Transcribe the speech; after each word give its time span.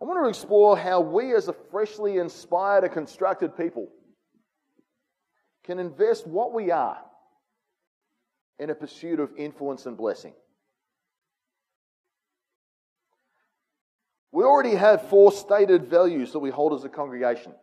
I 0.00 0.04
want 0.04 0.24
to 0.24 0.28
explore 0.28 0.76
how 0.76 1.00
we, 1.00 1.34
as 1.34 1.48
a 1.48 1.54
freshly 1.70 2.18
inspired 2.18 2.84
and 2.84 2.92
constructed 2.92 3.56
people, 3.56 3.88
can 5.64 5.78
invest 5.78 6.26
what 6.26 6.52
we 6.52 6.70
are 6.70 6.98
in 8.58 8.70
a 8.70 8.74
pursuit 8.74 9.20
of 9.20 9.30
influence 9.36 9.86
and 9.86 9.96
blessing. 9.96 10.34
We 14.32 14.44
already 14.44 14.74
have 14.74 15.08
four 15.08 15.32
stated 15.32 15.86
values 15.86 16.32
that 16.32 16.40
we 16.40 16.50
hold 16.50 16.74
as 16.74 16.84
a 16.84 16.90
congregation. 16.90 17.54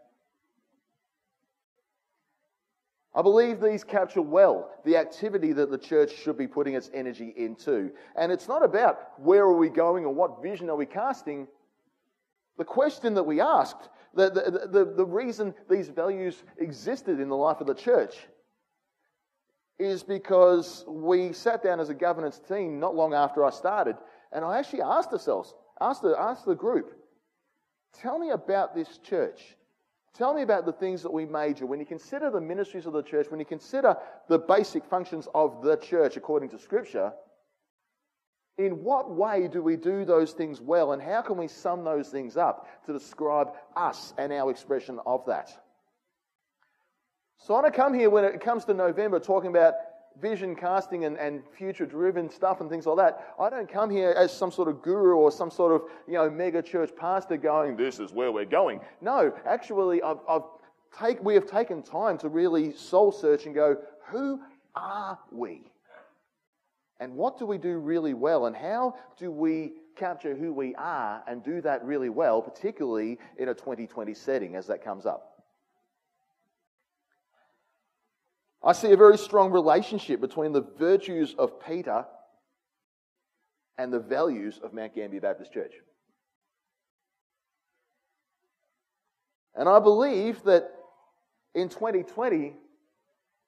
I 3.15 3.21
believe 3.21 3.61
these 3.61 3.83
capture 3.83 4.23
well 4.23 4.71
the 4.83 4.97
activity 4.97 5.53
that 5.53 5.69
the 5.69 5.77
church 5.77 6.15
should 6.17 6.35
be 6.37 6.47
putting 6.47 6.73
its 6.73 6.89
energy 6.93 7.31
into. 7.37 7.91
And 8.15 8.31
it's 8.31 8.47
not 8.47 8.65
about 8.65 9.19
where 9.19 9.43
are 9.43 9.55
we 9.55 9.69
going 9.69 10.03
or 10.03 10.13
what 10.13 10.41
vision 10.41 10.67
are 10.69 10.75
we 10.75 10.87
casting. 10.87 11.47
The 12.57 12.65
question 12.65 13.15
that 13.15 13.23
we 13.23 13.41
asked, 13.41 13.89
the, 14.13 14.29
the, 14.29 14.67
the, 14.67 14.93
the 14.95 15.05
reason 15.05 15.53
these 15.69 15.89
values 15.89 16.43
existed 16.57 17.19
in 17.19 17.29
the 17.29 17.35
life 17.35 17.61
of 17.61 17.67
the 17.67 17.73
church, 17.73 18.15
is 19.79 20.03
because 20.03 20.85
we 20.87 21.33
sat 21.33 21.63
down 21.63 21.79
as 21.79 21.89
a 21.89 21.95
governance 21.95 22.39
team 22.47 22.79
not 22.79 22.95
long 22.95 23.13
after 23.13 23.43
I 23.43 23.49
started, 23.49 23.97
and 24.31 24.45
I 24.45 24.59
actually 24.59 24.83
asked 24.83 25.11
ourselves, 25.11 25.53
asked 25.81 26.03
the, 26.03 26.15
asked 26.17 26.45
the 26.45 26.55
group, 26.55 26.93
tell 27.93 28.19
me 28.19 28.29
about 28.29 28.75
this 28.75 28.99
church. 28.99 29.55
Tell 30.13 30.35
me 30.35 30.43
about 30.43 30.67
the 30.67 30.73
things 30.73 31.01
that 31.01 31.11
we 31.11 31.25
major. 31.25 31.65
When 31.65 31.79
you 31.79 31.87
consider 31.87 32.29
the 32.29 32.39
ministries 32.39 32.85
of 32.85 32.93
the 32.93 33.01
church, 33.01 33.31
when 33.31 33.39
you 33.39 33.47
consider 33.47 33.97
the 34.29 34.37
basic 34.37 34.85
functions 34.85 35.27
of 35.33 35.63
the 35.63 35.75
church 35.77 36.17
according 36.17 36.49
to 36.49 36.59
Scripture, 36.59 37.11
in 38.57 38.83
what 38.83 39.09
way 39.09 39.47
do 39.47 39.61
we 39.61 39.75
do 39.75 40.05
those 40.05 40.31
things 40.31 40.61
well, 40.61 40.93
and 40.93 41.01
how 41.01 41.21
can 41.21 41.37
we 41.37 41.47
sum 41.47 41.83
those 41.83 42.09
things 42.09 42.37
up 42.37 42.67
to 42.85 42.93
describe 42.93 43.49
us 43.75 44.13
and 44.17 44.31
our 44.31 44.51
expression 44.51 44.99
of 45.05 45.25
that? 45.25 45.51
So 47.37 47.53
I 47.53 47.61
want 47.61 47.73
to 47.73 47.77
come 47.77 47.93
here 47.93 48.09
when 48.09 48.23
it 48.23 48.39
comes 48.39 48.63
to 48.65 48.73
November 48.73 49.19
talking 49.19 49.49
about 49.49 49.73
vision 50.21 50.55
casting 50.55 51.05
and, 51.05 51.17
and 51.17 51.41
future 51.57 51.85
driven 51.85 52.29
stuff 52.29 52.61
and 52.61 52.69
things 52.69 52.85
like 52.85 52.97
that. 52.97 53.33
I 53.39 53.49
don't 53.49 53.69
come 53.69 53.89
here 53.89 54.11
as 54.11 54.31
some 54.31 54.51
sort 54.51 54.67
of 54.67 54.81
guru 54.83 55.15
or 55.15 55.31
some 55.31 55.49
sort 55.49 55.73
of 55.73 55.89
you 56.07 56.13
know 56.13 56.29
mega 56.29 56.61
church 56.61 56.91
pastor 56.95 57.35
going, 57.37 57.75
this 57.75 57.99
is 57.99 58.13
where 58.13 58.31
we're 58.31 58.45
going. 58.45 58.79
No, 59.01 59.33
actually, 59.45 60.01
I've, 60.03 60.19
I've 60.29 60.43
take, 60.97 61.23
we 61.23 61.33
have 61.33 61.47
taken 61.47 61.81
time 61.81 62.17
to 62.19 62.29
really 62.29 62.73
soul 62.73 63.11
search 63.11 63.45
and 63.45 63.55
go, 63.55 63.77
who 64.05 64.39
are 64.75 65.17
we? 65.31 65.63
And 67.03 67.15
what 67.15 67.37
do 67.37 67.45
we 67.45 67.57
do 67.57 67.79
really 67.79 68.13
well? 68.13 68.45
And 68.45 68.55
how 68.55 68.95
do 69.17 69.29
we 69.29 69.73
capture 69.97 70.33
who 70.33 70.53
we 70.53 70.73
are 70.75 71.21
and 71.27 71.43
do 71.43 71.59
that 71.59 71.83
really 71.83 72.07
well, 72.07 72.41
particularly 72.41 73.19
in 73.37 73.49
a 73.49 73.53
2020 73.53 74.13
setting 74.13 74.55
as 74.55 74.67
that 74.67 74.85
comes 74.85 75.05
up? 75.05 75.43
I 78.63 78.71
see 78.71 78.93
a 78.93 78.95
very 78.95 79.17
strong 79.17 79.51
relationship 79.51 80.21
between 80.21 80.53
the 80.53 80.61
virtues 80.61 81.35
of 81.37 81.59
Peter 81.67 82.05
and 83.77 83.91
the 83.91 83.99
values 83.99 84.61
of 84.63 84.73
Mount 84.73 84.95
Gambier 84.95 85.19
Baptist 85.19 85.51
Church. 85.51 85.73
And 89.55 89.67
I 89.67 89.79
believe 89.79 90.41
that 90.43 90.71
in 91.53 91.67
2020, 91.67 92.53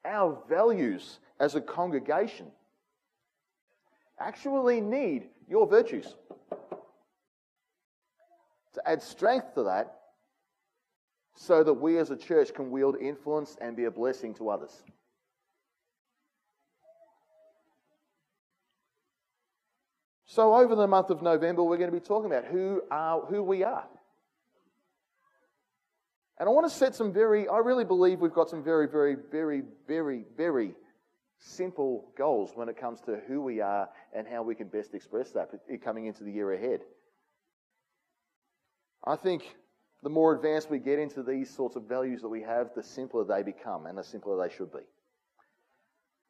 our 0.03 0.43
values 0.49 1.19
as 1.39 1.55
a 1.55 1.61
congregation 1.61 2.47
actually 4.19 4.81
need 4.81 5.29
your 5.47 5.67
virtues. 5.67 6.15
To 8.73 8.89
add 8.89 9.01
strength 9.01 9.53
to 9.55 9.63
that, 9.63 9.95
so 11.35 11.63
that 11.63 11.73
we 11.73 11.97
as 11.97 12.11
a 12.11 12.17
church 12.17 12.53
can 12.53 12.71
wield 12.71 12.95
influence 12.97 13.57
and 13.61 13.75
be 13.75 13.85
a 13.85 13.91
blessing 13.91 14.33
to 14.35 14.49
others. 14.49 14.83
So, 20.25 20.53
over 20.53 20.75
the 20.75 20.87
month 20.87 21.11
of 21.11 21.21
November, 21.21 21.63
we're 21.63 21.77
going 21.77 21.91
to 21.91 21.97
be 21.97 22.05
talking 22.05 22.29
about 22.29 22.45
who, 22.45 22.81
are, 22.91 23.21
who 23.21 23.41
we 23.41 23.63
are. 23.63 23.85
And 26.37 26.49
I 26.49 26.51
want 26.51 26.69
to 26.69 26.75
set 26.75 26.93
some 26.93 27.13
very, 27.13 27.47
I 27.47 27.59
really 27.59 27.85
believe 27.85 28.19
we've 28.19 28.33
got 28.33 28.49
some 28.49 28.61
very, 28.61 28.87
very, 28.87 29.15
very, 29.31 29.63
very, 29.87 30.25
simple 31.39 32.05
goals 32.17 32.51
when 32.55 32.69
it 32.69 32.77
comes 32.77 33.01
to 33.01 33.19
who 33.27 33.41
we 33.41 33.61
are 33.61 33.89
and 34.13 34.27
how 34.27 34.43
we 34.43 34.55
can 34.55 34.67
best 34.67 34.93
express 34.93 35.31
that 35.31 35.49
eh, 35.69 35.77
coming 35.77 36.05
into 36.05 36.23
the 36.23 36.31
year 36.31 36.53
ahead. 36.53 36.81
I 39.05 39.15
think 39.15 39.55
the 40.01 40.09
more 40.09 40.33
advanced 40.33 40.69
we 40.69 40.79
get 40.79 40.99
into 40.99 41.23
these 41.23 41.53
sorts 41.53 41.75
of 41.75 41.83
values 41.83 42.21
that 42.21 42.29
we 42.29 42.41
have, 42.41 42.69
the 42.75 42.83
simpler 42.83 43.23
they 43.23 43.43
become 43.43 43.85
and 43.85 43.97
the 43.97 44.03
simpler 44.03 44.37
they 44.37 44.53
should 44.53 44.71
be. 44.71 44.79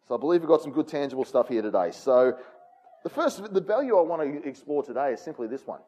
So 0.07 0.15
I 0.15 0.17
believe 0.19 0.41
we've 0.41 0.49
got 0.49 0.61
some 0.61 0.71
good 0.71 0.87
tangible 0.87 1.25
stuff 1.25 1.49
here 1.49 1.61
today. 1.61 1.91
So 1.91 2.37
the 3.03 3.09
first, 3.09 3.53
the 3.53 3.61
value 3.61 3.97
I 3.97 4.01
want 4.01 4.21
to 4.21 4.47
explore 4.47 4.83
today 4.83 5.13
is 5.13 5.21
simply 5.21 5.47
this 5.47 5.65
one. 5.65 5.81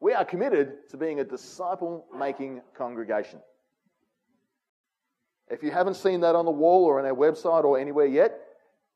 We 0.00 0.12
are 0.12 0.24
committed 0.24 0.88
to 0.90 0.96
being 0.96 1.20
a 1.20 1.24
disciple 1.24 2.04
making 2.18 2.60
congregation. 2.76 3.40
If 5.50 5.62
you 5.62 5.70
haven't 5.70 5.94
seen 5.94 6.20
that 6.20 6.34
on 6.34 6.44
the 6.44 6.50
wall 6.50 6.84
or 6.84 6.98
on 6.98 7.06
our 7.06 7.14
website 7.14 7.64
or 7.64 7.78
anywhere 7.78 8.06
yet, 8.06 8.40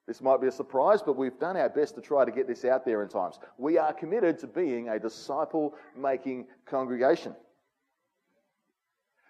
this 0.06 0.22
might 0.22 0.41
be 0.41 0.47
a 0.47 0.53
surprise, 0.53 1.03
but 1.03 1.16
we've 1.16 1.38
done 1.38 1.56
our 1.56 1.69
best 1.69 1.94
to 1.97 2.00
try 2.00 2.25
to 2.25 2.31
get 2.31 2.47
this 2.47 2.64
out 2.64 2.84
there 2.84 3.03
in 3.03 3.09
times. 3.09 3.38
We 3.59 3.76
are 3.76 3.92
committed 3.92 4.38
to 4.38 4.47
being 4.47 4.88
a 4.88 4.98
disciple 4.98 5.75
making 5.94 6.47
congregation. 6.64 7.34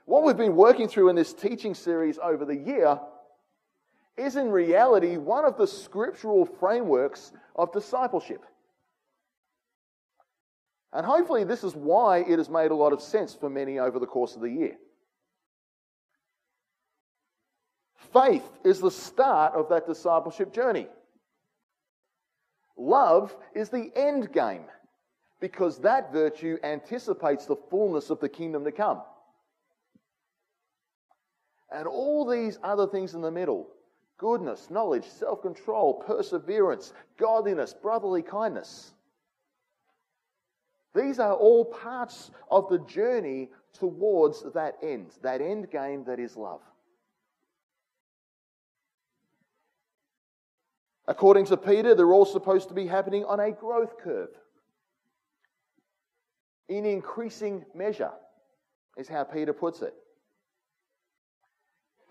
What 0.04 0.22
we've 0.22 0.36
been 0.36 0.54
working 0.54 0.88
through 0.88 1.08
in 1.08 1.16
this 1.16 1.34
teaching 1.34 1.74
series 1.74 2.18
over 2.18 2.44
the 2.44 2.56
year 2.56 2.98
is 4.16 4.36
in 4.36 4.50
reality 4.50 5.16
one 5.16 5.44
of 5.44 5.58
the 5.58 5.66
scriptural 5.66 6.46
frameworks 6.46 7.32
of 7.56 7.72
discipleship. 7.72 8.44
And 10.92 11.04
hopefully, 11.04 11.44
this 11.44 11.64
is 11.64 11.74
why 11.74 12.18
it 12.20 12.38
has 12.38 12.48
made 12.48 12.70
a 12.70 12.74
lot 12.74 12.92
of 12.92 13.02
sense 13.02 13.34
for 13.34 13.50
many 13.50 13.78
over 13.78 13.98
the 13.98 14.06
course 14.06 14.34
of 14.34 14.40
the 14.40 14.50
year. 14.50 14.78
Faith 18.12 18.48
is 18.64 18.80
the 18.80 18.90
start 18.90 19.54
of 19.54 19.68
that 19.68 19.86
discipleship 19.86 20.52
journey. 20.52 20.86
Love 22.76 23.36
is 23.54 23.68
the 23.68 23.90
end 23.96 24.32
game 24.32 24.64
because 25.40 25.78
that 25.78 26.12
virtue 26.12 26.58
anticipates 26.62 27.46
the 27.46 27.56
fullness 27.70 28.10
of 28.10 28.20
the 28.20 28.28
kingdom 28.28 28.64
to 28.64 28.72
come. 28.72 29.02
And 31.70 31.86
all 31.86 32.26
these 32.26 32.58
other 32.62 32.86
things 32.86 33.14
in 33.14 33.20
the 33.20 33.30
middle 33.30 33.68
goodness, 34.16 34.68
knowledge, 34.68 35.04
self 35.04 35.42
control, 35.42 35.94
perseverance, 35.94 36.92
godliness, 37.18 37.72
brotherly 37.72 38.22
kindness 38.22 38.92
these 40.98 41.18
are 41.18 41.34
all 41.34 41.64
parts 41.64 42.30
of 42.50 42.68
the 42.68 42.78
journey 42.80 43.50
towards 43.72 44.42
that 44.52 44.76
end, 44.82 45.12
that 45.22 45.40
end 45.40 45.70
game 45.70 46.04
that 46.04 46.18
is 46.18 46.36
love. 46.36 46.60
According 51.08 51.46
to 51.46 51.56
Peter, 51.56 51.94
they're 51.94 52.12
all 52.12 52.26
supposed 52.26 52.68
to 52.68 52.74
be 52.74 52.86
happening 52.86 53.24
on 53.24 53.40
a 53.40 53.50
growth 53.50 53.98
curve. 53.98 54.28
In 56.68 56.84
increasing 56.84 57.64
measure, 57.74 58.12
is 58.98 59.08
how 59.08 59.24
Peter 59.24 59.54
puts 59.54 59.80
it. 59.80 59.94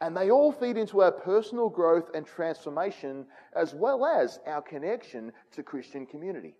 And 0.02 0.18
they 0.18 0.31
all 0.31 0.52
feed 0.52 0.78
into 0.78 1.02
our 1.03 1.12
personal 1.12 1.69
growth 1.69 2.09
and 2.16 2.25
transformation, 2.25 3.28
as 3.56 3.75
well 3.75 4.03
as 4.03 4.40
our 4.47 4.63
connection 4.63 5.31
to 5.52 5.62
Christian 5.62 6.07
community. 6.07 6.56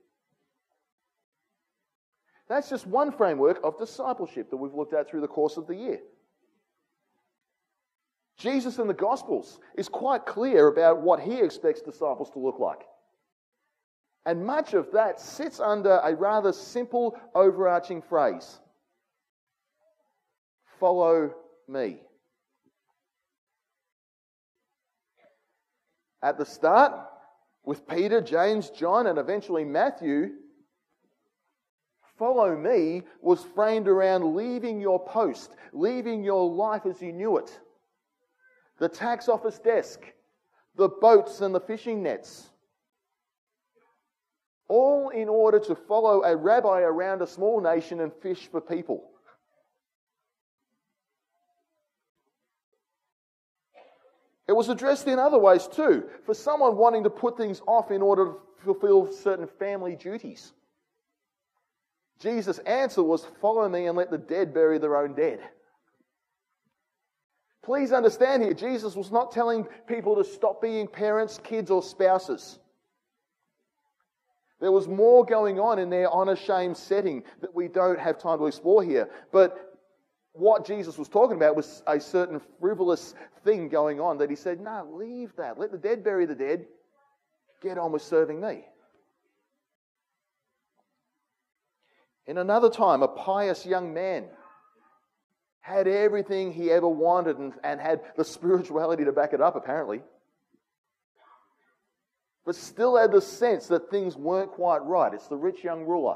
That's 2.48 2.70
just 2.70 2.86
one 2.86 3.12
framework 3.12 3.60
of 3.64 3.80
discipleship 3.80 4.52
that 4.52 4.58
we've 4.58 4.74
looked 4.74 4.94
at 4.94 5.10
through 5.10 5.22
the 5.22 5.28
course 5.28 5.58
of 5.58 5.66
the 5.66 5.76
year. 5.76 6.00
Jesus 8.38 8.78
in 8.78 8.88
the 8.88 8.94
Gospels 8.94 9.60
is 9.76 9.90
quite 9.90 10.26
clear 10.26 10.68
about 10.68 11.02
what 11.02 11.20
he 11.20 11.40
expects 11.40 11.82
disciples 11.82 12.30
to 12.32 12.40
look 12.40 12.60
like. 12.60 12.82
And 14.26 14.46
much 14.46 14.74
of 14.74 14.92
that 14.92 15.20
sits 15.20 15.60
under 15.60 16.00
a 16.04 16.16
rather 16.16 16.54
simple, 16.54 17.20
overarching 17.34 18.02
phrase 18.02 18.60
Follow 20.80 21.34
me. 21.68 21.98
At 26.22 26.38
the 26.38 26.46
start, 26.46 26.94
with 27.64 27.88
Peter, 27.88 28.22
James, 28.22 28.70
John, 28.70 29.08
and 29.08 29.18
eventually 29.18 29.66
Matthew, 29.66 30.30
follow 32.18 32.56
me 32.56 33.04
was 33.22 33.44
framed 33.56 33.88
around 33.88 34.36
leaving 34.36 34.80
your 34.80 35.04
post, 35.04 35.56
leaving 35.74 36.24
your 36.24 36.50
life 36.50 36.86
as 36.86 37.02
you 37.02 37.12
knew 37.12 37.38
it 37.38 37.60
the 38.78 38.90
tax 38.90 39.28
office 39.28 39.60
desk, 39.60 40.02
the 40.76 40.90
boats 40.90 41.42
and 41.42 41.54
the 41.54 41.60
fishing 41.60 42.04
nets. 42.04 42.50
all 44.70 45.10
in 45.10 45.30
order 45.30 45.60
to 45.60 45.74
follow 45.76 46.24
a 46.24 46.36
rabbi 46.36 46.82
around 46.82 47.22
a 47.22 47.28
small 47.28 47.62
nation 47.62 48.02
and 48.02 48.12
fish 48.22 48.50
for 48.52 48.60
people. 48.60 49.10
It 54.48 54.54
was 54.54 54.70
addressed 54.70 55.08
in 55.08 55.20
other 55.20 55.40
ways 55.40 55.68
too, 55.68 56.10
for 56.26 56.34
someone 56.34 56.78
wanting 56.78 57.04
to 57.04 57.10
put 57.10 57.38
things 57.38 57.62
off 57.68 57.92
in 57.92 58.02
order 58.02 58.26
to 58.26 58.38
fulfill 58.64 59.12
certain 59.12 59.48
family 59.48 59.96
duties. 59.96 60.54
Jesus' 62.20 62.60
answer 62.60 63.04
was, 63.04 63.26
Follow 63.42 63.68
me 63.70 63.88
and 63.88 63.98
let 63.98 64.10
the 64.10 64.18
dead 64.18 64.54
bury 64.54 64.80
their 64.80 64.98
own 64.98 65.14
dead. 65.14 65.40
Please 67.68 67.92
understand 67.92 68.44
here, 68.44 68.54
Jesus 68.54 68.96
was 68.96 69.12
not 69.12 69.30
telling 69.30 69.68
people 69.88 70.16
to 70.16 70.24
stop 70.24 70.62
being 70.62 70.88
parents, 70.88 71.38
kids, 71.44 71.70
or 71.70 71.84
spouses. 71.84 72.60
There 74.62 74.72
was 74.72 74.88
more 74.88 75.26
going 75.26 75.60
on 75.60 75.78
in 75.78 75.90
their 75.90 76.10
unashamed 76.10 76.78
setting 76.78 77.24
that 77.42 77.54
we 77.54 77.68
don't 77.68 78.00
have 78.00 78.18
time 78.18 78.40
to 78.40 78.46
explore 78.46 78.84
here. 78.84 79.10
But 79.34 79.78
what 80.32 80.66
Jesus 80.66 80.98
was 80.98 81.10
talking 81.10 81.36
about 81.36 81.58
was 81.58 81.84
a 81.88 82.00
certain 82.00 82.40
frivolous 82.62 83.16
thing 83.44 83.68
going 83.68 84.00
on 84.00 84.18
that 84.20 84.30
he 84.30 84.38
said, 84.38 84.62
No, 84.62 84.88
leave 84.90 85.36
that. 85.36 85.60
Let 85.60 85.74
the 85.74 85.78
dead 85.78 86.06
bury 86.06 86.26
the 86.26 86.36
dead. 86.36 86.68
Get 87.62 87.78
on 87.78 87.92
with 87.92 88.02
serving 88.02 88.40
me. 88.40 88.64
In 92.28 92.38
another 92.38 92.70
time, 92.70 93.04
a 93.04 93.10
pious 93.10 93.66
young 93.66 93.94
man 93.94 94.28
had 95.68 95.86
everything 95.86 96.54
he 96.54 96.72
ever 96.72 96.88
wanted 96.88 97.38
and, 97.40 97.52
and 97.62 97.82
had 97.82 98.00
the 98.16 98.24
spirituality 98.24 99.04
to 99.04 99.12
back 99.12 99.34
it 99.34 99.42
up, 99.42 99.58
apparently. 99.58 100.02
But 102.46 102.56
still 102.56 102.96
had 102.96 103.12
the 103.12 103.20
sense 103.20 103.68
that 103.68 103.90
things 103.90 104.16
weren't 104.16 104.52
quite 104.52 104.82
right. 104.84 105.14
It's 105.14 105.28
the 105.28 105.36
rich 105.36 105.66
young 105.66 105.84
ruler. 105.84 106.16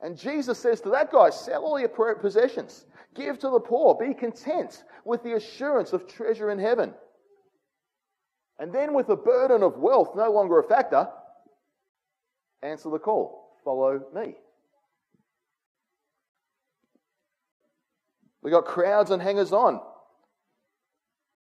And 0.00 0.16
Jesus 0.16 0.58
says 0.58 0.80
to 0.80 0.88
that 0.90 1.12
guy, 1.12 1.28
Sell 1.28 1.62
all 1.62 1.78
your 1.78 1.90
possessions, 1.90 2.86
give 3.14 3.38
to 3.40 3.50
the 3.50 3.60
poor, 3.60 3.94
be 3.94 4.14
content 4.14 4.82
with 5.04 5.22
the 5.22 5.34
assurance 5.34 5.92
of 5.92 6.08
treasure 6.08 6.50
in 6.50 6.58
heaven. 6.58 6.94
And 8.58 8.72
then, 8.72 8.94
with 8.94 9.08
the 9.08 9.16
burden 9.16 9.62
of 9.62 9.76
wealth 9.76 10.16
no 10.16 10.32
longer 10.32 10.58
a 10.58 10.64
factor, 10.64 11.06
answer 12.62 12.88
the 12.88 12.98
call 12.98 13.58
follow 13.62 14.00
me. 14.14 14.36
We 18.42 18.50
got 18.50 18.64
crowds 18.64 19.10
and 19.10 19.22
hangers 19.22 19.52
on. 19.52 19.80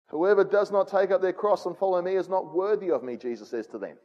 Whoever 0.08 0.44
does 0.44 0.70
not 0.70 0.88
take 0.88 1.10
up 1.10 1.22
their 1.22 1.32
cross 1.32 1.64
and 1.64 1.76
follow 1.76 2.02
me 2.02 2.16
is 2.16 2.28
not 2.28 2.54
worthy 2.54 2.90
of 2.90 3.02
me, 3.02 3.16
Jesus 3.16 3.48
says 3.48 3.66
to 3.68 3.78
them. 3.78 3.96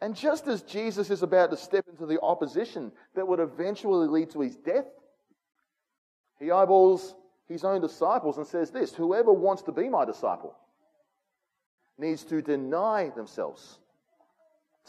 And 0.00 0.14
just 0.14 0.46
as 0.46 0.62
Jesus 0.62 1.10
is 1.10 1.22
about 1.22 1.50
to 1.50 1.56
step 1.56 1.86
into 1.88 2.06
the 2.06 2.20
opposition 2.20 2.92
that 3.16 3.26
would 3.26 3.40
eventually 3.40 4.06
lead 4.06 4.30
to 4.30 4.42
his 4.42 4.54
death, 4.54 4.84
he 6.38 6.50
eyeballs 6.50 7.14
his 7.48 7.64
own 7.64 7.80
disciples 7.80 8.36
and 8.36 8.46
says 8.46 8.70
this 8.70 8.94
Whoever 8.94 9.32
wants 9.32 9.62
to 9.62 9.72
be 9.72 9.88
my 9.88 10.04
disciple 10.04 10.54
needs 11.98 12.22
to 12.24 12.42
deny 12.42 13.10
themselves, 13.16 13.78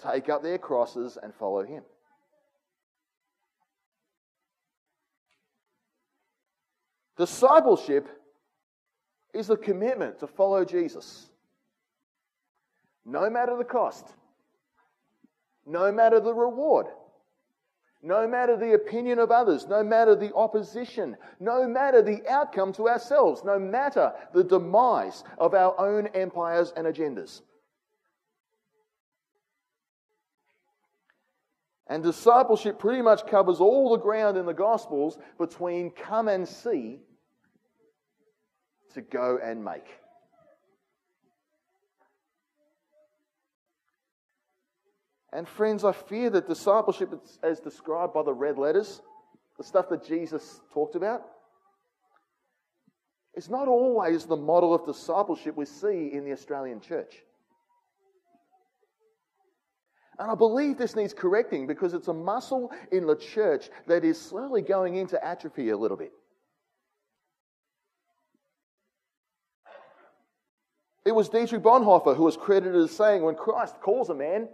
take 0.04 0.30
up 0.30 0.44
their 0.44 0.58
crosses, 0.58 1.18
and 1.22 1.34
follow 1.34 1.64
him. 1.64 1.84
Discipleship 7.18 8.08
is 9.34 9.48
the 9.48 9.58
commitment 9.58 10.20
to 10.20 10.28
follow 10.28 10.66
Jesus, 10.66 11.30
no 13.06 13.30
matter 13.30 13.58
the 13.58 13.64
cost. 13.64 14.14
No 15.66 15.92
matter 15.92 16.20
the 16.20 16.34
reward, 16.34 16.88
no 18.04 18.28
matter 18.28 18.56
the 18.56 18.74
opinion 18.74 19.18
of 19.18 19.32
others, 19.32 19.68
no 19.68 19.84
matter 19.84 20.16
the 20.16 20.34
opposition, 20.36 21.18
no 21.40 21.68
matter 21.68 22.04
the 22.04 22.22
outcome 22.30 22.72
to 22.74 22.88
ourselves, 22.88 23.44
no 23.44 23.58
matter 23.58 24.14
the 24.32 24.44
demise 24.44 25.24
of 25.40 25.56
our 25.56 25.80
own 25.80 26.06
empires 26.14 26.72
and 26.78 26.86
agendas. 26.86 27.42
And 31.88 32.04
discipleship 32.04 32.78
pretty 32.78 33.02
much 33.02 33.26
covers 33.26 33.60
all 33.60 33.90
the 33.90 33.98
ground 33.98 34.38
in 34.38 34.46
the 34.46 34.54
Gospels 34.54 35.18
between 35.40 35.90
come 35.90 36.28
and 36.28 36.48
see 36.48 37.00
to 38.96 39.02
go 39.02 39.40
and 39.42 39.64
make. 39.64 39.88
And 45.32 45.48
friends, 45.48 45.84
I 45.84 45.92
fear 45.92 46.30
that 46.30 46.48
discipleship, 46.48 47.14
as 47.44 47.60
described 47.60 48.14
by 48.14 48.24
the 48.24 48.34
red 48.34 48.58
letters, 48.58 49.02
the 49.58 49.64
stuff 49.64 49.90
that 49.90 50.06
Jesus 50.06 50.62
talked 50.74 50.96
about, 50.96 51.24
is 53.36 53.50
not 53.50 53.68
always 53.68 54.26
the 54.26 54.38
model 54.38 54.74
of 54.74 54.86
discipleship 54.86 55.58
we 55.58 55.66
see 55.66 56.10
in 56.14 56.24
the 56.24 56.32
Australian 56.32 56.80
church. 56.80 57.16
And 60.18 60.32
I 60.32 60.36
believe 60.36 60.78
this 60.78 60.96
needs 60.96 61.14
correcting 61.14 61.68
because 61.68 61.94
it's 61.94 62.08
a 62.08 62.14
muscle 62.14 62.72
in 62.94 63.06
the 63.06 63.18
church 63.18 63.70
that 63.88 64.06
is 64.06 64.20
slowly 64.20 64.62
going 64.62 64.96
into 64.96 65.22
atrophy 65.22 65.70
a 65.72 65.78
little 65.78 65.98
bit. 65.98 66.14
It 71.06 71.14
was 71.14 71.30
Dietrich 71.30 71.62
Bonhoeffer 71.62 72.16
who 72.16 72.24
was 72.24 72.36
credited 72.36 72.76
as 72.76 72.92
saying, 72.92 73.22
when 73.22 73.36
Christ 73.36 73.80
calls 73.80 74.10
a 74.10 74.16
man, 74.16 74.50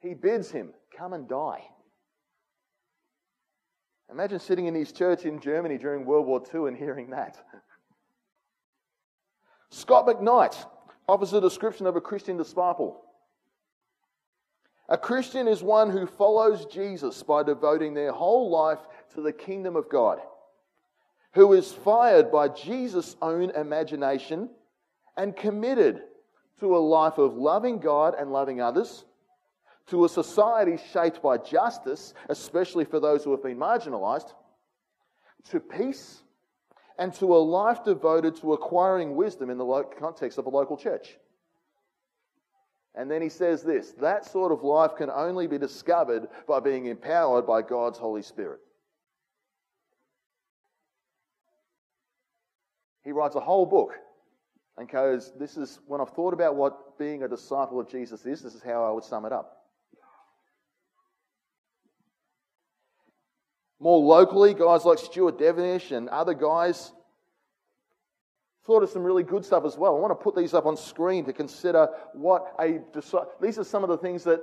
he 0.00 0.12
bids 0.12 0.50
him, 0.50 0.74
Come 0.96 1.14
and 1.14 1.26
die. 1.26 1.64
Imagine 4.10 4.38
sitting 4.38 4.66
in 4.66 4.74
his 4.74 4.92
church 4.92 5.24
in 5.24 5.40
Germany 5.40 5.78
during 5.78 6.04
World 6.04 6.26
War 6.26 6.42
II 6.54 6.68
and 6.68 6.76
hearing 6.76 7.10
that. 7.10 7.38
Scot 9.70 10.06
McKnight 10.06 10.56
offers 11.08 11.32
a 11.32 11.40
description 11.40 11.86
of 11.86 11.96
a 11.96 12.00
Christian 12.00 12.36
disciple. 12.36 13.02
A 14.88 14.98
Christian 14.98 15.46
is 15.46 15.62
one 15.62 15.90
who 15.90 16.06
follows 16.06 16.66
Jesus 16.66 17.22
by 17.22 17.44
devoting 17.44 17.94
their 17.94 18.12
whole 18.12 18.50
life 18.50 18.80
to 19.14 19.22
the 19.22 19.32
kingdom 19.32 19.76
of 19.76 19.88
God, 19.88 20.20
who 21.34 21.52
is 21.52 21.72
fired 21.72 22.32
by 22.32 22.48
Jesus' 22.48 23.14
own 23.22 23.50
imagination 23.50 24.50
and 25.20 25.36
committed 25.36 26.00
to 26.60 26.74
a 26.74 26.78
life 26.78 27.18
of 27.18 27.36
loving 27.36 27.78
God 27.78 28.14
and 28.18 28.32
loving 28.32 28.62
others 28.62 29.04
to 29.88 30.06
a 30.06 30.08
society 30.08 30.78
shaped 30.94 31.20
by 31.20 31.36
justice, 31.36 32.14
especially 32.30 32.86
for 32.86 33.00
those 33.00 33.22
who 33.22 33.30
have 33.32 33.42
been 33.42 33.58
marginalized, 33.58 34.32
to 35.50 35.60
peace, 35.60 36.22
and 36.98 37.12
to 37.12 37.34
a 37.34 37.36
life 37.36 37.84
devoted 37.84 38.34
to 38.36 38.54
acquiring 38.54 39.14
wisdom 39.14 39.50
in 39.50 39.58
the 39.58 39.82
context 39.98 40.38
of 40.38 40.46
a 40.46 40.48
local 40.48 40.78
church. 40.78 41.18
And 42.94 43.10
then 43.10 43.20
he 43.20 43.28
says 43.28 43.62
this 43.62 43.92
that 44.00 44.24
sort 44.24 44.52
of 44.52 44.62
life 44.62 44.92
can 44.96 45.10
only 45.10 45.46
be 45.46 45.58
discovered 45.58 46.28
by 46.48 46.60
being 46.60 46.86
empowered 46.86 47.46
by 47.46 47.60
God's 47.60 47.98
Holy 47.98 48.22
Spirit. 48.22 48.60
He 53.04 53.12
writes 53.12 53.34
a 53.34 53.40
whole 53.40 53.66
book 53.66 53.92
and 54.80 55.22
This 55.38 55.58
is 55.58 55.78
when 55.86 56.00
I've 56.00 56.10
thought 56.10 56.32
about 56.32 56.56
what 56.56 56.98
being 56.98 57.22
a 57.22 57.28
disciple 57.28 57.78
of 57.78 57.90
Jesus 57.90 58.24
is, 58.24 58.42
this 58.42 58.54
is 58.54 58.62
how 58.62 58.82
I 58.82 58.90
would 58.90 59.04
sum 59.04 59.26
it 59.26 59.32
up. 59.32 59.58
More 63.78 63.98
locally, 63.98 64.54
guys 64.54 64.84
like 64.84 64.98
Stuart 64.98 65.38
Devenish 65.38 65.94
and 65.94 66.08
other 66.08 66.34
guys 66.34 66.92
thought 68.66 68.82
of 68.82 68.90
some 68.90 69.02
really 69.02 69.22
good 69.22 69.44
stuff 69.44 69.64
as 69.64 69.76
well. 69.76 69.96
I 69.96 70.00
want 70.00 70.18
to 70.18 70.22
put 70.22 70.34
these 70.34 70.54
up 70.54 70.64
on 70.64 70.76
screen 70.76 71.24
to 71.26 71.32
consider 71.32 71.88
what 72.14 72.54
a 72.58 72.78
disciple. 72.92 73.30
these 73.40 73.58
are 73.58 73.64
some 73.64 73.82
of 73.82 73.90
the 73.90 73.98
things 73.98 74.24
that 74.24 74.40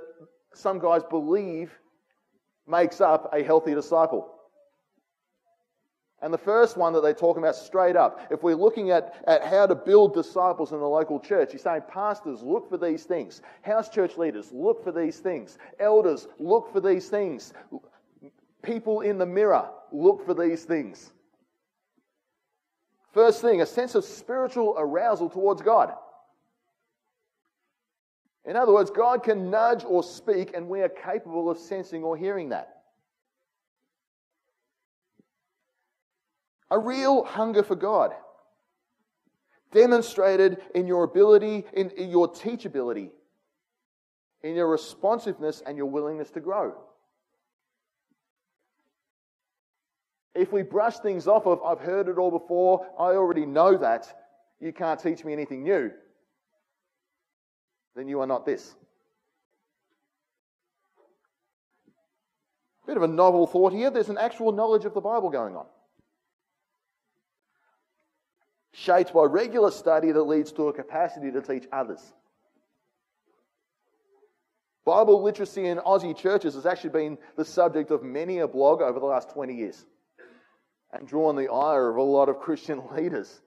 some 0.54 0.78
guys 0.78 1.02
believe 1.08 1.72
makes 2.66 3.00
up 3.00 3.30
a 3.32 3.42
healthy 3.42 3.74
disciple. 3.74 4.37
And 6.20 6.34
the 6.34 6.38
first 6.38 6.76
one 6.76 6.92
that 6.94 7.02
they're 7.02 7.14
talking 7.14 7.42
about 7.42 7.54
straight 7.54 7.94
up, 7.94 8.26
if 8.30 8.42
we're 8.42 8.56
looking 8.56 8.90
at, 8.90 9.22
at 9.28 9.44
how 9.44 9.66
to 9.66 9.74
build 9.74 10.14
disciples 10.14 10.72
in 10.72 10.80
the 10.80 10.88
local 10.88 11.20
church, 11.20 11.52
he's 11.52 11.62
saying, 11.62 11.82
Pastors, 11.88 12.42
look 12.42 12.68
for 12.68 12.76
these 12.76 13.04
things. 13.04 13.40
House 13.62 13.88
church 13.88 14.16
leaders, 14.16 14.50
look 14.52 14.82
for 14.82 14.90
these 14.90 15.18
things. 15.20 15.58
Elders, 15.78 16.26
look 16.40 16.72
for 16.72 16.80
these 16.80 17.08
things 17.08 17.52
people 18.62 19.00
in 19.00 19.18
the 19.18 19.26
mirror 19.26 19.68
look 19.92 20.24
for 20.24 20.34
these 20.34 20.64
things. 20.64 21.10
First 23.12 23.40
thing, 23.40 23.62
a 23.62 23.66
sense 23.66 23.94
of 23.94 24.04
spiritual 24.04 24.74
arousal 24.76 25.30
towards 25.30 25.62
God. 25.62 25.94
In 28.44 28.56
other 28.56 28.72
words, 28.72 28.90
God 28.90 29.22
can 29.22 29.50
nudge 29.50 29.84
or 29.84 30.02
speak, 30.02 30.54
and 30.54 30.68
we 30.68 30.82
are 30.82 30.88
capable 30.88 31.50
of 31.50 31.58
sensing 31.58 32.02
or 32.02 32.16
hearing 32.16 32.50
that. 32.50 32.77
A 36.70 36.78
real 36.78 37.24
hunger 37.24 37.62
for 37.62 37.76
God. 37.76 38.12
demonstrated 39.72 40.58
in 40.74 40.86
your 40.86 41.04
ability, 41.04 41.64
in, 41.72 41.90
in 41.90 42.10
your 42.10 42.28
teachability, 42.28 43.10
in 44.42 44.54
your 44.54 44.68
responsiveness 44.68 45.62
and 45.66 45.76
your 45.76 45.86
willingness 45.86 46.30
to 46.30 46.40
grow. 46.40 46.74
If 50.34 50.52
we 50.52 50.62
brush 50.62 50.98
things 50.98 51.26
off 51.26 51.46
of, 51.46 51.62
I've 51.62 51.80
heard 51.80 52.08
it 52.08 52.18
all 52.18 52.30
before, 52.30 52.86
I 52.98 53.16
already 53.16 53.44
know 53.44 53.76
that, 53.76 54.14
you 54.60 54.72
can't 54.72 55.00
teach 55.00 55.24
me 55.24 55.32
anything 55.32 55.64
new, 55.64 55.90
then 57.96 58.08
you 58.08 58.20
are 58.20 58.26
not 58.26 58.46
this. 58.46 58.74
Bit 62.86 62.96
of 62.96 63.02
a 63.02 63.08
novel 63.08 63.46
thought 63.46 63.72
here. 63.72 63.90
There's 63.90 64.08
an 64.08 64.16
actual 64.16 64.50
knowledge 64.50 64.86
of 64.86 64.94
the 64.94 65.00
Bible 65.00 65.28
going 65.28 65.54
on. 65.56 65.66
Shaped 68.72 69.12
by 69.12 69.24
regular 69.24 69.70
study 69.70 70.12
that 70.12 70.22
leads 70.22 70.52
to 70.52 70.68
a 70.68 70.72
capacity 70.72 71.30
to 71.32 71.40
teach 71.40 71.66
others. 71.72 72.00
Bible 74.84 75.22
literacy 75.22 75.66
in 75.66 75.78
Aussie 75.78 76.16
churches 76.16 76.54
has 76.54 76.64
actually 76.64 76.90
been 76.90 77.18
the 77.36 77.44
subject 77.44 77.90
of 77.90 78.02
many 78.02 78.38
a 78.38 78.48
blog 78.48 78.80
over 78.80 78.98
the 78.98 79.06
last 79.06 79.28
20 79.30 79.54
years 79.54 79.84
and 80.92 81.06
drawn 81.06 81.36
the 81.36 81.52
ire 81.52 81.90
of 81.90 81.96
a 81.96 82.02
lot 82.02 82.28
of 82.28 82.40
Christian 82.40 82.82
leaders. 82.96 83.40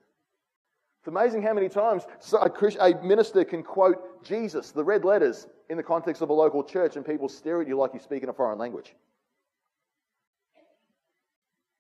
It's 1.00 1.08
amazing 1.08 1.42
how 1.42 1.52
many 1.52 1.68
times 1.68 2.04
a 2.32 2.94
minister 3.02 3.44
can 3.44 3.64
quote 3.64 4.22
Jesus, 4.22 4.70
the 4.70 4.84
red 4.84 5.04
letters, 5.04 5.48
in 5.68 5.76
the 5.76 5.82
context 5.82 6.22
of 6.22 6.30
a 6.30 6.32
local 6.32 6.62
church, 6.62 6.94
and 6.94 7.04
people 7.04 7.28
stare 7.28 7.60
at 7.60 7.66
you 7.66 7.76
like 7.76 7.92
you 7.92 7.98
speak 7.98 8.22
in 8.22 8.28
a 8.28 8.32
foreign 8.32 8.58
language. 8.58 8.94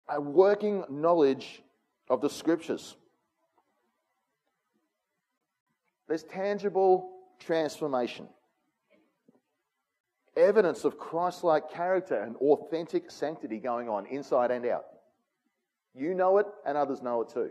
A 0.09 0.19
working 0.19 0.83
knowledge 0.89 1.61
of 2.09 2.21
the 2.21 2.29
scriptures. 2.29 2.95
There's 6.11 6.23
tangible 6.23 7.09
transformation 7.39 8.27
evidence 10.35 10.83
of 10.83 10.97
Christ 10.97 11.45
like 11.45 11.71
character 11.71 12.21
and 12.21 12.35
authentic 12.35 13.09
sanctity 13.09 13.59
going 13.59 13.87
on 13.87 14.05
inside 14.07 14.51
and 14.51 14.65
out. 14.65 14.83
You 15.95 16.13
know 16.13 16.39
it, 16.39 16.47
and 16.65 16.77
others 16.77 17.01
know 17.01 17.21
it 17.21 17.29
too. 17.29 17.49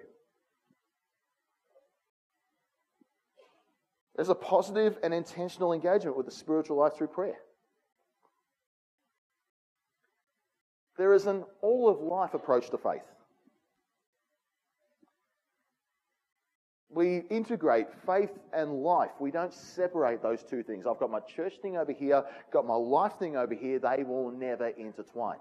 There's 4.14 4.28
a 4.28 4.34
positive 4.34 4.98
and 5.02 5.14
intentional 5.14 5.72
engagement 5.72 6.18
with 6.18 6.26
the 6.26 6.32
spiritual 6.32 6.76
life 6.76 6.92
through 6.98 7.06
prayer. 7.06 7.38
There 10.98 11.14
is 11.14 11.24
an 11.24 11.44
all 11.62 11.88
of 11.88 12.00
life 12.02 12.34
approach 12.34 12.68
to 12.68 12.76
faith. 12.76 13.06
We 16.92 17.18
integrate 17.30 17.86
faith 18.04 18.30
and 18.52 18.82
life. 18.82 19.10
We 19.20 19.30
don't 19.30 19.52
separate 19.52 20.22
those 20.22 20.42
two 20.42 20.62
things. 20.62 20.86
I've 20.86 20.98
got 20.98 21.10
my 21.10 21.20
church 21.20 21.54
thing 21.62 21.76
over 21.76 21.92
here, 21.92 22.24
got 22.52 22.66
my 22.66 22.74
life 22.74 23.12
thing 23.18 23.36
over 23.36 23.54
here. 23.54 23.78
They 23.78 24.02
will 24.02 24.32
never 24.32 24.68
intertwine. 24.68 25.38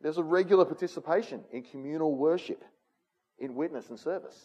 There's 0.00 0.18
a 0.18 0.22
regular 0.22 0.64
participation 0.64 1.42
in 1.52 1.64
communal 1.64 2.14
worship, 2.14 2.64
in 3.40 3.56
witness 3.56 3.88
and 3.88 3.98
service. 3.98 4.36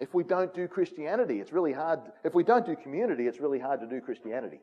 If 0.00 0.14
we 0.14 0.24
don't 0.24 0.54
do 0.54 0.66
Christianity, 0.68 1.40
it's 1.40 1.52
really 1.52 1.74
hard. 1.74 2.00
If 2.24 2.34
we 2.34 2.44
don't 2.44 2.64
do 2.64 2.76
community, 2.76 3.26
it's 3.26 3.40
really 3.40 3.58
hard 3.58 3.80
to 3.80 3.86
do 3.86 4.00
Christianity. 4.00 4.60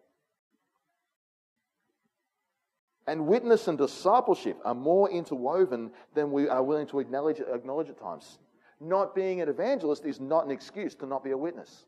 And 3.08 3.28
witness 3.28 3.68
and 3.68 3.78
discipleship 3.78 4.58
are 4.66 4.74
more 4.74 5.10
interwoven 5.10 5.92
than 6.16 6.32
we 6.32 6.50
are 6.50 6.64
willing 6.64 6.88
to 6.88 7.00
acknowledge, 7.00 7.40
acknowledge 7.40 7.90
at 7.90 8.00
times. 8.00 8.40
Not 8.80 9.14
being 9.14 9.42
an 9.42 9.50
evangelist 9.50 10.06
is 10.06 10.20
not 10.20 10.46
an 10.46 10.52
excuse 10.52 10.96
to 10.96 11.06
not 11.06 11.24
be 11.24 11.32
a 11.32 11.38
witness. 11.38 11.86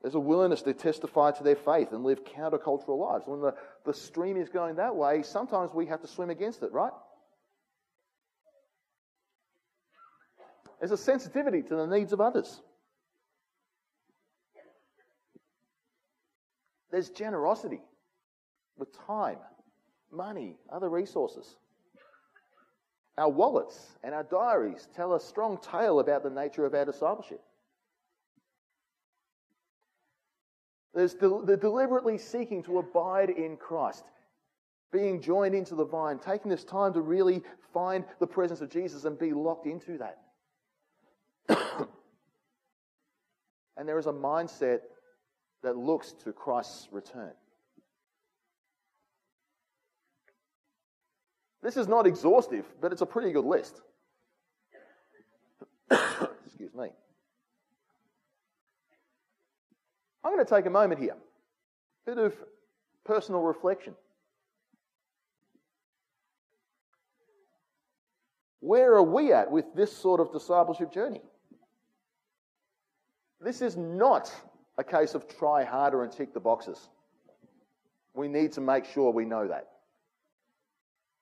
There's 0.00 0.14
a 0.14 0.20
willingness 0.20 0.62
to 0.62 0.72
testify 0.72 1.32
to 1.32 1.42
their 1.42 1.56
faith 1.56 1.92
and 1.92 2.04
live 2.04 2.24
countercultural 2.24 2.98
lives. 2.98 3.24
When 3.26 3.40
the, 3.40 3.54
the 3.84 3.92
stream 3.92 4.36
is 4.38 4.48
going 4.48 4.76
that 4.76 4.96
way, 4.96 5.22
sometimes 5.22 5.74
we 5.74 5.86
have 5.86 6.00
to 6.00 6.08
swim 6.08 6.30
against 6.30 6.62
it, 6.62 6.72
right? 6.72 6.92
There's 10.78 10.92
a 10.92 10.96
sensitivity 10.96 11.62
to 11.62 11.76
the 11.76 11.86
needs 11.86 12.14
of 12.14 12.20
others. 12.22 12.62
There's 16.90 17.08
generosity 17.10 17.80
with 18.76 18.88
time, 19.06 19.38
money, 20.10 20.56
other 20.72 20.88
resources. 20.88 21.56
Our 23.18 23.28
wallets 23.28 23.78
and 24.02 24.14
our 24.14 24.22
diaries 24.24 24.88
tell 24.96 25.14
a 25.14 25.20
strong 25.20 25.58
tale 25.58 26.00
about 26.00 26.22
the 26.22 26.30
nature 26.30 26.64
of 26.64 26.74
our 26.74 26.84
discipleship. 26.84 27.42
There's 30.94 31.14
they're 31.14 31.56
deliberately 31.56 32.18
seeking 32.18 32.62
to 32.64 32.78
abide 32.78 33.30
in 33.30 33.56
Christ, 33.56 34.04
being 34.92 35.20
joined 35.20 35.54
into 35.54 35.76
the 35.76 35.84
vine, 35.84 36.18
taking 36.18 36.50
this 36.50 36.64
time 36.64 36.92
to 36.94 37.00
really 37.00 37.42
find 37.72 38.04
the 38.18 38.26
presence 38.26 38.60
of 38.60 38.70
Jesus 38.70 39.04
and 39.04 39.16
be 39.18 39.32
locked 39.32 39.66
into 39.66 39.98
that. 39.98 40.18
and 43.76 43.88
there 43.88 43.98
is 43.98 44.06
a 44.06 44.12
mindset 44.12 44.80
that 45.62 45.76
looks 45.76 46.12
to 46.24 46.32
Christ's 46.32 46.88
return. 46.90 47.32
This 51.62 51.76
is 51.76 51.88
not 51.88 52.06
exhaustive, 52.06 52.64
but 52.80 52.92
it's 52.92 53.02
a 53.02 53.06
pretty 53.06 53.32
good 53.32 53.44
list. 53.44 53.82
Excuse 55.90 56.74
me. 56.74 56.88
I'm 60.24 60.32
going 60.32 60.44
to 60.44 60.54
take 60.54 60.66
a 60.66 60.70
moment 60.70 61.00
here. 61.00 61.16
A 62.06 62.14
bit 62.14 62.18
of 62.18 62.34
personal 63.04 63.42
reflection. 63.42 63.94
Where 68.60 68.94
are 68.94 69.02
we 69.02 69.32
at 69.32 69.50
with 69.50 69.74
this 69.74 69.94
sort 69.94 70.20
of 70.20 70.32
discipleship 70.32 70.92
journey? 70.92 71.22
This 73.40 73.62
is 73.62 73.76
not 73.76 74.32
a 74.78 74.84
case 74.84 75.14
of 75.14 75.28
try 75.28 75.64
harder 75.64 76.02
and 76.04 76.12
tick 76.12 76.32
the 76.32 76.40
boxes. 76.40 76.88
We 78.14 78.28
need 78.28 78.52
to 78.52 78.60
make 78.60 78.84
sure 78.84 79.12
we 79.12 79.24
know 79.24 79.46
that. 79.48 79.68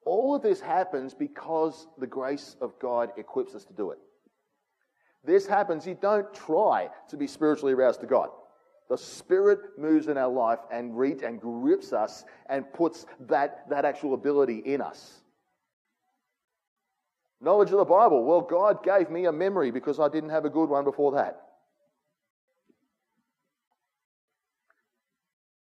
All 0.04 0.34
of 0.34 0.42
this 0.42 0.60
happens 0.60 1.12
because 1.12 1.86
the 1.98 2.06
grace 2.06 2.56
of 2.60 2.78
God 2.78 3.10
equips 3.16 3.54
us 3.54 3.64
to 3.64 3.72
do 3.72 3.90
it. 3.90 3.98
This 5.24 5.46
happens, 5.46 5.86
you 5.86 5.98
don't 6.00 6.32
try 6.32 6.88
to 7.08 7.16
be 7.16 7.26
spiritually 7.26 7.74
aroused 7.74 8.00
to 8.00 8.06
God. 8.06 8.30
The 8.88 8.96
Spirit 8.96 9.78
moves 9.78 10.08
in 10.08 10.16
our 10.16 10.30
life 10.30 10.60
and 10.72 10.96
reach 10.96 11.22
and 11.22 11.38
grips 11.38 11.92
us 11.92 12.24
and 12.48 12.72
puts 12.72 13.04
that, 13.20 13.68
that 13.68 13.84
actual 13.84 14.14
ability 14.14 14.58
in 14.64 14.80
us. 14.80 15.20
Knowledge 17.40 17.70
of 17.70 17.78
the 17.78 17.84
Bible. 17.84 18.24
Well, 18.24 18.40
God 18.40 18.82
gave 18.82 19.10
me 19.10 19.26
a 19.26 19.32
memory 19.32 19.70
because 19.70 20.00
I 20.00 20.08
didn't 20.08 20.30
have 20.30 20.44
a 20.44 20.50
good 20.50 20.68
one 20.68 20.84
before 20.84 21.12
that. 21.12 21.47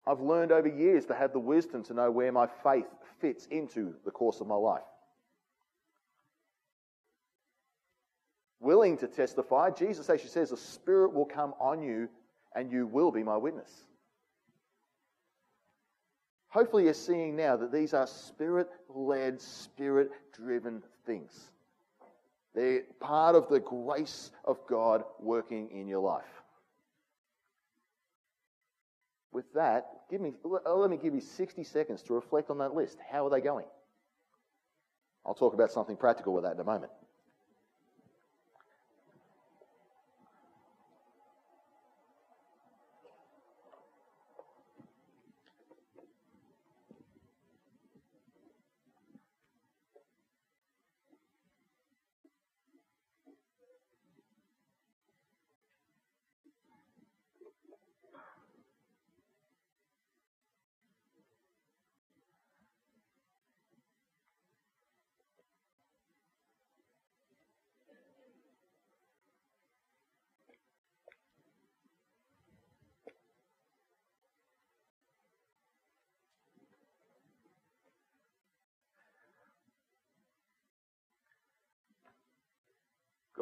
I've 0.06 0.20
learned 0.20 0.52
over 0.52 0.68
years 0.68 1.06
to 1.06 1.16
have 1.16 1.32
the 1.32 1.40
wisdom 1.40 1.84
to 1.84 1.94
know 1.94 2.12
where 2.12 2.32
my 2.32 2.48
faith 2.64 2.88
fits 3.20 3.48
into 3.48 3.94
the 4.04 4.12
course 4.12 4.42
of 4.42 4.48
my 4.48 4.56
life. 4.56 4.82
Willing 8.60 8.98
to 8.98 9.08
testify, 9.08 9.70
Jesus 9.70 10.10
actually 10.10 10.30
says, 10.30 10.50
The 10.50 10.58
Spirit 10.58 11.14
will 11.14 11.26
come 11.26 11.54
on 11.60 11.82
you 11.82 12.10
and 12.56 12.72
you 12.72 12.88
will 12.88 13.12
be 13.12 13.24
my 13.24 13.38
witness. 13.38 13.72
Hopefully, 16.50 16.84
you're 16.84 16.94
seeing 16.94 17.36
now 17.36 17.58
that 17.58 17.72
these 17.72 17.96
are 17.96 18.06
spirit 18.06 18.70
led, 18.88 19.42
spirit 19.42 20.12
driven 20.34 20.84
things. 21.04 21.50
They're 22.54 22.84
part 23.00 23.36
of 23.36 23.50
the 23.50 23.60
grace 23.60 24.30
of 24.46 24.60
God 24.68 25.04
working 25.20 25.72
in 25.72 25.88
your 25.88 26.02
life. 26.02 26.43
With 29.34 29.52
that, 29.56 29.88
give 30.12 30.22
me, 30.22 30.34
uh, 30.46 30.76
let 30.76 30.92
me 30.92 30.98
give 30.98 31.16
you 31.16 31.22
60 31.22 31.64
seconds 31.64 32.04
to 32.04 32.14
reflect 32.14 32.52
on 32.52 32.60
that 32.60 32.76
list. 32.76 32.98
How 33.12 33.26
are 33.26 33.30
they 33.32 33.42
going? 33.42 33.66
I'll 35.26 35.34
talk 35.34 35.56
about 35.56 35.72
something 35.72 35.98
practical 35.98 36.34
with 36.34 36.44
that 36.44 36.54
in 36.54 36.60
a 36.60 36.64
moment. 36.64 36.92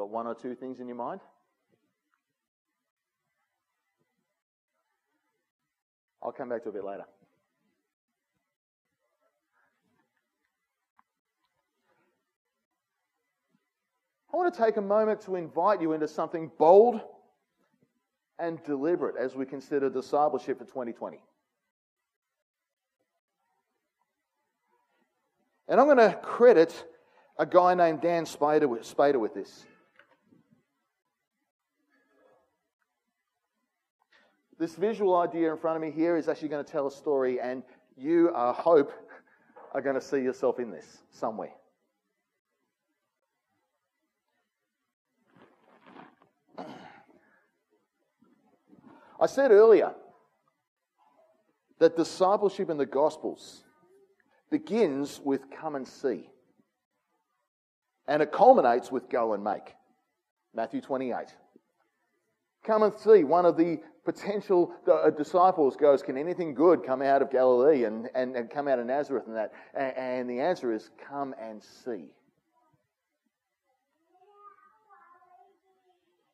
Got 0.02 0.10
one 0.10 0.26
or 0.26 0.34
two 0.34 0.56
things 0.56 0.80
in 0.80 0.88
your 0.88 0.98
mind? 0.98 1.22
I'll 6.24 6.32
come 6.32 6.50
back 6.50 6.64
to 6.64 6.70
a 6.70 6.72
bit 6.72 6.84
later. 6.84 7.06
I 14.34 14.38
want 14.38 14.52
to 14.52 14.60
take 14.60 14.78
a 14.78 14.82
moment 14.82 15.22
to 15.26 15.36
invite 15.36 15.84
you 15.84 15.94
into 15.94 16.08
something 16.08 16.50
bold 16.58 17.00
and 18.40 18.58
deliberate 18.64 19.18
as 19.18 19.36
we 19.36 19.46
consider 19.46 19.88
discipleship 19.88 20.58
for 20.58 20.66
2020. 20.66 21.22
And 25.68 25.80
I'm 25.80 25.86
going 25.86 25.98
to 25.98 26.18
credit 26.24 26.88
a 27.38 27.46
guy 27.46 27.76
named 27.76 28.02
Dann 28.02 28.26
Spader 28.26 28.68
with, 28.68 28.82
Spader 28.82 29.20
with 29.20 29.36
this. 29.36 29.68
This 34.62 34.76
visual 34.76 35.18
idea 35.18 35.52
in 35.52 35.58
front 35.58 35.76
of 35.76 35.82
me 35.82 35.90
here 35.90 36.16
is 36.18 36.30
actually 36.30 36.50
going 36.50 36.64
to 36.64 36.72
tell 36.72 36.86
a 36.86 36.92
story, 36.92 37.42
and 37.42 37.64
you, 37.98 38.32
I 38.36 38.54
hope, 38.54 38.92
are 39.74 39.82
going 39.82 39.96
to 39.96 40.02
see 40.02 40.20
yourself 40.20 40.60
in 40.60 40.70
this 40.70 41.00
somewhere. 41.10 41.50
I 49.20 49.26
said 49.26 49.50
earlier 49.50 49.96
that 51.80 51.98
discipleship 51.98 52.70
in 52.70 52.78
the 52.78 52.86
Gospels 52.86 53.64
begins 54.52 55.20
with 55.24 55.42
come 55.60 55.74
and 55.74 55.88
see. 55.88 56.30
And 58.08 58.22
it 58.22 58.32
culminates 58.32 58.92
with 58.92 59.10
go 59.10 59.34
and 59.34 59.44
make. 59.44 59.74
Matthew 60.54 60.82
28. 60.82 61.16
Come 62.64 62.84
and 62.84 62.94
see. 63.00 63.24
One 63.24 63.48
of 63.48 63.58
the 63.58 63.80
potential 64.04 64.74
uh, 64.92 65.10
disciples 65.10 65.76
goes, 65.76 66.02
Can 66.02 66.18
anything 66.18 66.54
good 66.54 66.84
come 66.84 67.02
out 67.02 67.22
of 67.22 67.32
Galilee 67.32 67.86
and, 67.86 68.10
and, 68.16 68.36
and 68.36 68.50
come 68.50 68.68
out 68.68 68.80
of 68.80 68.86
Nazareth 68.86 69.28
and 69.28 69.36
that? 69.36 69.54
And, 69.74 69.98
and 69.98 70.30
the 70.30 70.40
answer 70.40 70.74
is, 70.74 70.90
Come 71.08 71.36
and 71.42 71.62
see. 71.62 72.06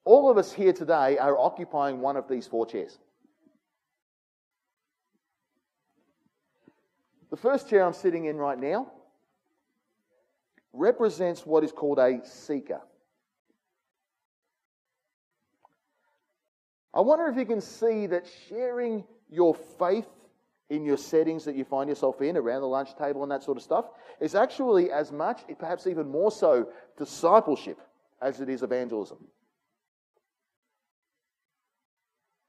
All 0.05 0.31
of 0.31 0.37
us 0.37 0.53
here 0.53 0.71
today 0.71 1.17
are 1.17 1.37
occupying 1.37 1.99
one 1.99 2.15
of 2.15 2.29
these 2.29 2.47
four 2.47 2.65
chairs. 2.65 2.97
The 7.29 7.35
first 7.35 7.69
chair 7.69 7.85
I'm 7.85 7.91
sitting 7.91 8.25
in 8.25 8.37
right 8.37 8.57
now 8.57 8.89
represents 10.71 11.45
what 11.45 11.65
is 11.65 11.73
called 11.73 11.99
a 11.99 12.21
seeker. 12.23 12.79
I 16.97 17.01
wonder 17.01 17.27
if 17.27 17.37
you 17.37 17.45
can 17.45 17.61
see 17.61 18.07
that 18.07 18.25
sharing 18.49 19.03
your 19.29 19.53
faith 19.53 20.07
in 20.71 20.83
your 20.83 20.97
settings 20.97 21.45
that 21.45 21.55
you 21.55 21.63
find 21.63 21.87
yourself 21.87 22.23
in, 22.23 22.35
around 22.35 22.61
the 22.61 22.67
lunch 22.67 22.95
table 22.97 23.21
and 23.21 23.31
that 23.31 23.43
sort 23.43 23.55
of 23.55 23.63
stuff, 23.63 23.85
is 24.19 24.33
actually 24.33 24.91
as 24.91 25.11
much, 25.11 25.41
perhaps 25.59 25.85
even 25.85 26.09
more 26.09 26.31
so, 26.31 26.69
discipleship 26.97 27.79
as 28.19 28.41
it 28.41 28.49
is 28.49 28.63
evangelism. 28.63 29.19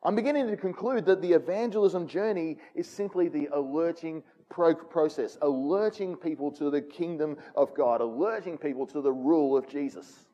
I'm 0.03 0.17
beginning 0.17 0.47
to 0.47 0.57
conclude 0.57 1.05
that 1.05 1.21
the 1.21 1.35
evangelism 1.35 2.09
journey 2.09 2.57
is 2.75 2.89
simply 2.89 3.29
the 3.29 3.51
alerting 3.53 4.23
pro- 4.49 4.75
process, 4.75 5.37
alerting 5.43 6.17
people 6.17 6.51
to 6.53 6.71
the 6.71 6.81
kingdom 6.81 7.37
of 7.55 7.75
God, 7.75 8.01
alerting 8.01 8.57
people 8.57 8.87
to 8.87 9.03
the 9.03 9.13
rule 9.13 9.59
of 9.59 9.69
Jesus. 9.69 10.28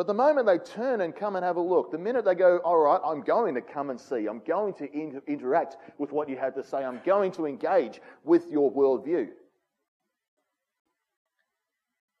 But 0.00 0.06
the 0.06 0.14
moment 0.14 0.46
they 0.46 0.56
turn 0.56 1.02
and 1.02 1.14
come 1.14 1.36
and 1.36 1.44
have 1.44 1.56
a 1.56 1.60
look, 1.60 1.90
the 1.90 1.98
minute 1.98 2.24
they 2.24 2.34
go, 2.34 2.56
all 2.64 2.78
right, 2.78 2.98
I'm 3.04 3.20
going 3.20 3.54
to 3.54 3.60
come 3.60 3.90
and 3.90 4.00
see, 4.00 4.28
I'm 4.28 4.40
going 4.46 4.72
to 4.76 4.90
inter- 4.98 5.22
interact 5.26 5.76
with 5.98 6.10
what 6.10 6.26
you 6.26 6.38
have 6.38 6.54
to 6.54 6.64
say, 6.64 6.82
I'm 6.82 7.02
going 7.04 7.32
to 7.32 7.44
engage 7.44 8.00
with 8.24 8.50
your 8.50 8.72
worldview, 8.72 9.28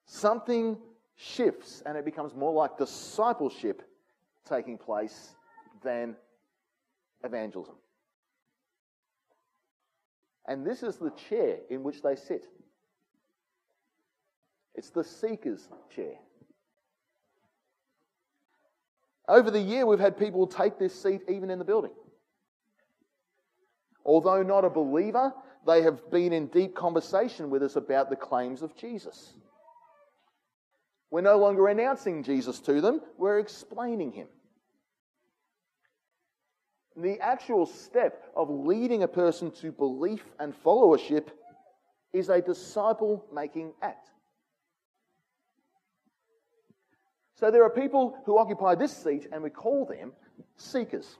something 0.04 0.76
shifts 1.16 1.82
and 1.86 1.96
it 1.96 2.04
becomes 2.04 2.34
more 2.34 2.52
like 2.52 2.76
discipleship 2.76 3.80
taking 4.46 4.76
place 4.76 5.30
than 5.82 6.16
evangelism. 7.24 7.76
And 10.46 10.66
this 10.66 10.82
is 10.82 10.96
the 10.96 11.12
chair 11.30 11.60
in 11.70 11.82
which 11.82 12.02
they 12.02 12.16
sit. 12.16 12.44
It's 14.74 14.90
the 14.90 15.02
seeker's 15.02 15.66
chair. 15.88 16.16
Over 19.30 19.52
the 19.52 19.60
year, 19.60 19.86
we've 19.86 20.00
had 20.00 20.18
people 20.18 20.48
take 20.48 20.76
this 20.76 21.00
seat 21.00 21.20
even 21.28 21.50
in 21.50 21.60
the 21.60 21.64
building. 21.64 21.92
Although 24.04 24.42
not 24.42 24.64
a 24.64 24.70
believer, 24.70 25.32
they 25.64 25.82
have 25.82 26.10
been 26.10 26.32
in 26.32 26.48
deep 26.48 26.74
conversation 26.74 27.48
with 27.48 27.62
us 27.62 27.76
about 27.76 28.10
the 28.10 28.16
claims 28.16 28.60
of 28.60 28.76
Jesus. 28.76 29.34
We're 31.12 31.20
no 31.20 31.38
longer 31.38 31.68
announcing 31.68 32.24
Jesus 32.24 32.58
to 32.60 32.80
them, 32.80 33.02
we're 33.18 33.38
explaining 33.38 34.10
him. 34.10 34.26
The 36.96 37.20
actual 37.20 37.66
step 37.66 38.32
of 38.34 38.50
leading 38.50 39.04
a 39.04 39.08
person 39.08 39.52
to 39.62 39.70
belief 39.70 40.24
and 40.40 40.52
followership 40.64 41.28
is 42.12 42.30
a 42.30 42.42
disciple 42.42 43.24
making 43.32 43.74
act. 43.80 44.10
So 47.40 47.50
there 47.50 47.64
are 47.64 47.70
people 47.70 48.18
who 48.26 48.36
occupy 48.36 48.74
this 48.74 48.94
seat, 48.94 49.26
and 49.32 49.42
we 49.42 49.48
call 49.48 49.86
them 49.86 50.12
seekers. 50.58 51.16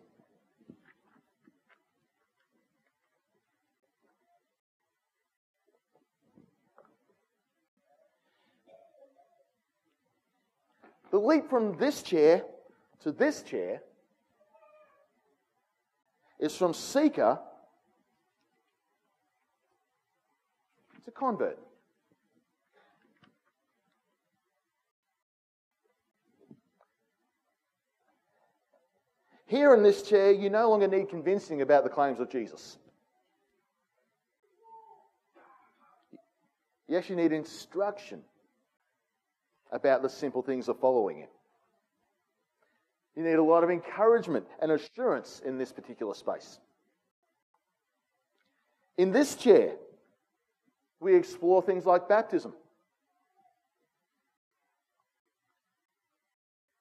The 11.11 11.19
leap 11.19 11.49
from 11.49 11.79
this 11.79 12.03
chair 12.03 12.45
to 13.03 13.13
this 13.13 13.43
chair 13.43 13.83
is 16.39 16.55
from 16.55 16.75
seeker 16.75 17.41
to 21.07 21.11
convert. 21.11 21.59
Here 29.51 29.75
in 29.75 29.83
this 29.83 30.03
chair, 30.03 30.31
you 30.31 30.49
no 30.49 30.71
longer 30.71 30.87
need 30.87 31.09
convincing 31.09 31.61
about 31.61 31.83
the 31.83 31.91
claims 31.91 32.21
of 32.21 32.31
Jesus. 32.31 32.79
You 36.87 36.97
actually 36.97 37.17
need 37.17 37.33
instruction 37.33 38.23
about 39.73 40.03
the 40.03 40.09
simple 40.09 40.41
things 40.41 40.69
of 40.69 40.79
following 40.79 41.19
Him. 41.19 41.29
You 43.17 43.25
need 43.25 43.35
a 43.35 43.43
lot 43.43 43.65
of 43.65 43.71
encouragement 43.71 44.47
and 44.63 44.71
assurance 44.71 45.43
in 45.45 45.59
this 45.59 45.73
particular 45.73 46.15
space. 46.15 46.61
In 48.99 49.11
this 49.11 49.35
chair, 49.35 49.73
we 51.01 51.17
explore 51.17 51.61
things 51.61 51.85
like 51.85 52.09
baptism. 52.09 52.53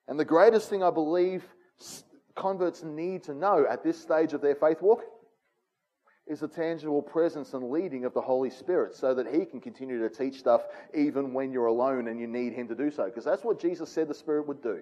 And 0.07 0.19
the 0.19 0.25
greatest 0.25 0.69
thing 0.69 0.83
I 0.83 0.91
believe 0.91 1.43
converts 2.39 2.83
need 2.83 3.23
to 3.23 3.33
know 3.33 3.65
at 3.69 3.83
this 3.83 3.99
stage 3.99 4.33
of 4.33 4.41
their 4.41 4.55
faith 4.55 4.81
walk 4.81 5.03
is 6.25 6.39
the 6.39 6.47
tangible 6.47 7.01
presence 7.01 7.53
and 7.53 7.71
leading 7.71 8.05
of 8.05 8.13
the 8.13 8.21
Holy 8.21 8.49
Spirit 8.49 8.95
so 8.95 9.13
that 9.15 9.27
He 9.27 9.45
can 9.45 9.59
continue 9.59 9.99
to 9.99 10.09
teach 10.09 10.39
stuff 10.39 10.61
even 10.93 11.33
when 11.33 11.51
you're 11.51 11.65
alone 11.65 12.07
and 12.07 12.19
you 12.19 12.27
need 12.27 12.53
Him 12.53 12.67
to 12.67 12.75
do 12.75 12.91
so. 12.91 13.05
Because 13.05 13.25
that's 13.25 13.43
what 13.43 13.59
Jesus 13.59 13.91
said 13.91 14.07
the 14.07 14.13
Spirit 14.13 14.47
would 14.47 14.61
do. 14.61 14.79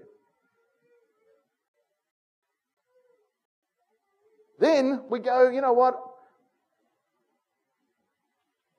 Then 4.60 5.04
we 5.10 5.20
go, 5.20 5.50
you 5.50 5.62
know 5.62 5.74
what? 5.74 5.96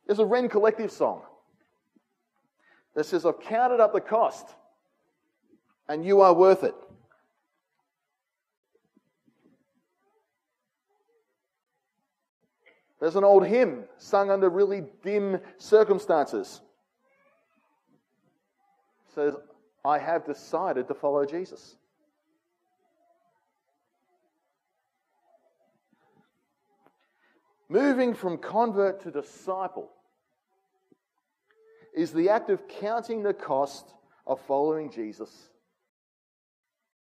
There's 0.07 0.19
a 0.19 0.27
Rend 0.27 0.51
Collective 0.51 0.91
song 0.91 1.23
that 2.95 3.05
says, 3.05 3.25
I've 3.25 3.41
counted 3.41 3.81
up 3.81 3.93
the 3.93 4.01
cost 4.01 4.47
and 5.89 6.05
you 6.05 6.21
are 6.21 6.35
worth 6.35 6.65
it. 6.65 6.75
There's 13.01 13.17
an 13.17 13.25
old 13.25 13.47
hymn 13.47 13.85
sung 13.97 14.31
under 14.31 14.49
really 14.49 14.83
dim 15.03 15.41
circumstances. 15.57 16.61
It 19.09 19.15
says, 19.15 19.35
I 19.85 19.99
have 19.99 20.27
decided 20.27 20.89
to 20.89 20.95
follow 20.95 21.25
Jesus. 21.25 21.77
Moving 27.69 28.15
from 28.15 28.39
convert 28.39 29.03
to 29.03 29.11
disciple 29.11 29.91
is 31.95 32.13
the 32.13 32.31
act 32.31 32.51
of 32.51 32.67
counting 32.67 33.23
the 33.23 33.35
cost 33.35 33.93
of 34.27 34.41
following 34.41 34.91
Jesus, 34.91 35.51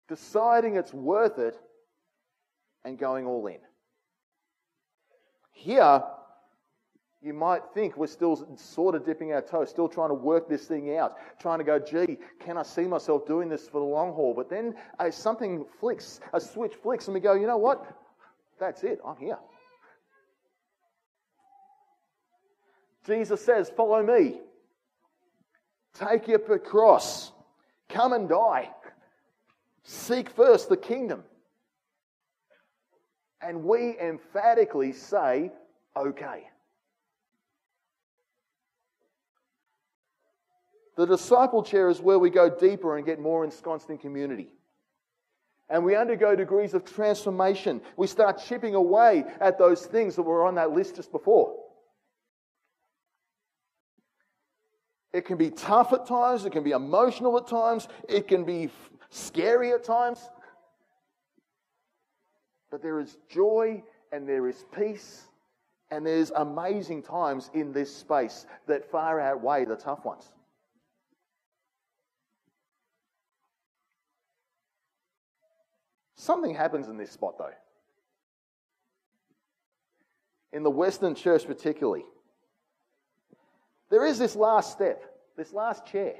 deciding 0.07 0.75
it's 0.75 0.93
worth 0.93 1.37
it, 1.37 1.55
and 2.83 2.97
going 2.97 3.25
all 3.25 3.45
in. 3.47 3.59
Here, 5.55 6.03
you 7.21 7.33
might 7.33 7.63
think 7.73 7.97
we're 7.97 8.07
still 8.07 8.47
sort 8.57 8.93
of 8.93 9.05
dipping 9.05 9.31
our 9.31 9.41
toes, 9.41 9.69
still 9.69 9.87
trying 9.87 10.09
to 10.09 10.13
work 10.13 10.47
this 10.47 10.67
thing 10.67 10.95
out, 10.97 11.15
trying 11.39 11.57
to 11.59 11.63
go, 11.63 11.79
gee, 11.79 12.17
can 12.39 12.57
I 12.57 12.63
see 12.63 12.83
myself 12.83 13.25
doing 13.25 13.49
this 13.49 13.67
for 13.67 13.79
the 13.79 13.85
long 13.85 14.13
haul? 14.13 14.33
But 14.35 14.49
then 14.49 14.75
uh, 14.99 15.09
something 15.09 15.65
flicks, 15.79 16.19
a 16.33 16.41
switch 16.41 16.75
flicks, 16.75 17.07
and 17.07 17.15
we 17.15 17.21
go, 17.21 17.33
you 17.33 17.47
know 17.47 17.57
what? 17.57 17.83
That's 18.59 18.83
it, 18.83 18.99
I'm 19.03 19.17
here. 19.17 19.39
Jesus 23.05 23.43
says, 23.43 23.71
Follow 23.75 24.03
me. 24.03 24.41
Take 25.93 26.27
up 26.29 26.47
your 26.47 26.59
cross. 26.59 27.31
Come 27.87 28.11
and 28.13 28.27
die. 28.27 28.69
Seek 29.83 30.29
first 30.29 30.67
the 30.67 30.77
kingdom. 30.77 31.23
And 33.41 33.63
we 33.63 33.97
emphatically 33.99 34.93
say, 34.93 35.51
Okay. 35.97 36.43
The 40.97 41.05
disciple 41.05 41.61
chair 41.61 41.89
is 41.89 41.99
where 41.99 42.19
we 42.19 42.29
go 42.29 42.49
deeper 42.49 42.97
and 42.97 43.05
get 43.05 43.19
more 43.19 43.43
ensconced 43.43 43.89
in 43.89 43.97
community. 43.97 44.49
And 45.69 45.83
we 45.83 45.95
undergo 45.95 46.35
degrees 46.35 46.73
of 46.73 46.85
transformation. 46.85 47.81
We 47.97 48.07
start 48.07 48.41
chipping 48.45 48.75
away 48.75 49.25
at 49.41 49.57
those 49.57 49.85
things 49.85 50.15
that 50.15 50.21
were 50.21 50.45
on 50.45 50.55
that 50.55 50.71
list 50.71 50.95
just 50.95 51.11
before. 51.11 51.55
It 55.11 55.25
can 55.25 55.37
be 55.37 55.49
tough 55.49 55.93
at 55.93 56.05
times, 56.05 56.45
it 56.45 56.51
can 56.51 56.63
be 56.63 56.71
emotional 56.71 57.37
at 57.37 57.47
times, 57.47 57.87
it 58.07 58.27
can 58.27 58.43
be 58.43 58.69
scary 59.09 59.71
at 59.71 59.83
times. 59.83 60.29
But 62.75 62.81
there 62.81 62.99
is 62.99 63.15
joy 63.29 63.81
and 64.11 64.27
there 64.27 64.49
is 64.49 64.65
peace 64.75 65.27
and 65.91 66.05
there's 66.05 66.31
amazing 66.31 67.03
times 67.03 67.49
in 67.53 67.71
this 67.71 67.95
space 67.95 68.45
that 68.67 68.91
far 68.91 69.17
outweigh 69.17 69.63
the 69.63 69.77
tough 69.77 70.03
ones. 70.03 70.25
Something 76.17 76.53
happens 76.53 76.89
in 76.89 76.97
this 76.97 77.11
spot, 77.11 77.37
though. 77.37 77.53
In 80.51 80.63
the 80.63 80.69
Western 80.69 81.15
church, 81.15 81.47
particularly, 81.47 82.03
there 83.89 84.05
is 84.05 84.19
this 84.19 84.35
last 84.35 84.73
step, 84.73 85.01
this 85.37 85.53
last 85.53 85.85
chair. 85.85 86.15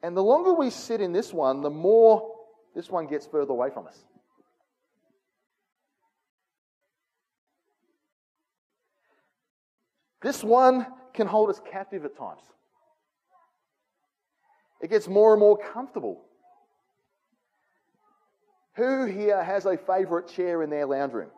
And 0.00 0.16
the 0.16 0.22
longer 0.22 0.54
we 0.54 0.70
sit 0.70 1.00
in 1.00 1.12
this 1.12 1.32
one, 1.32 1.60
the 1.60 1.70
more 1.70 2.29
this 2.74 2.90
one 2.90 3.06
gets 3.06 3.26
further 3.26 3.52
away 3.52 3.70
from 3.70 3.86
us. 3.86 4.04
This 10.22 10.44
one 10.44 10.86
can 11.14 11.26
hold 11.26 11.50
us 11.50 11.60
captive 11.70 12.04
at 12.04 12.16
times. 12.16 12.42
It 14.82 14.90
gets 14.90 15.08
more 15.08 15.32
and 15.32 15.40
more 15.40 15.58
comfortable 15.58 16.22
who 18.80 19.04
here 19.04 19.42
has 19.44 19.66
a 19.66 19.76
favourite 19.76 20.26
chair 20.26 20.62
in 20.62 20.70
their 20.70 20.86
lounge 20.86 21.12
room? 21.12 21.30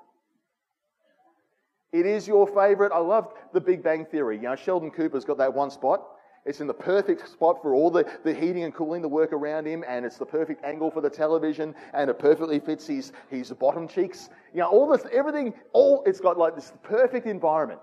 It 1.93 2.07
is 2.07 2.29
your 2.29 2.47
favourite. 2.47 2.93
I 2.93 2.99
love 2.99 3.33
the 3.53 3.61
Big 3.61 3.83
Bang 3.83 4.07
Theory. 4.07 4.37
You 4.37 4.45
know, 4.45 4.57
Sheldon 4.57 4.93
Cooper's 4.93 5.25
got 5.25 5.39
that 5.39 5.53
one 5.53 5.71
spot. 5.71 6.05
It's 6.45 6.61
in 6.61 6.67
the 6.67 6.75
perfect 6.75 7.29
spot 7.29 7.63
for 7.63 7.75
all 7.75 7.91
the, 7.91 8.05
the 8.25 8.35
heating 8.35 8.65
and 8.65 8.75
cooling 8.75 9.03
to 9.03 9.09
work 9.09 9.33
around 9.33 9.67
him, 9.67 9.85
and 9.87 10.05
it's 10.05 10.19
the 10.19 10.27
perfect 10.27 10.65
angle 10.65 10.91
for 10.91 11.01
the 11.01 11.11
television, 11.11 11.75
and 11.95 12.11
it 12.11 12.19
perfectly 12.19 12.59
fits 12.59 12.87
his, 12.87 13.13
his 13.31 13.51
bottom 13.53 13.87
cheeks. 13.87 14.29
You 14.53 14.61
know, 14.61 14.69
all 14.69 14.89
this, 14.89 15.07
everything, 15.13 15.55
all, 15.73 16.03
it's 16.05 16.21
got 16.21 16.39
like 16.39 16.57
this 16.57 16.73
perfect 16.83 17.27
environment 17.27 17.81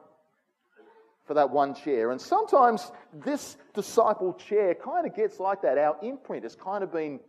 for 1.26 1.36
that 1.36 1.50
one 1.50 1.74
chair. 1.74 2.12
And 2.12 2.20
sometimes 2.20 2.92
this 3.14 3.56
disciple 3.74 4.34
chair 4.34 4.76
kind 4.76 5.08
of 5.08 5.16
gets 5.16 5.40
like 5.40 5.62
that. 5.62 5.78
Our 5.78 5.96
imprint 6.02 6.44
has 6.44 6.56
kind 6.56 6.84
of 6.84 6.92
been 6.92 7.22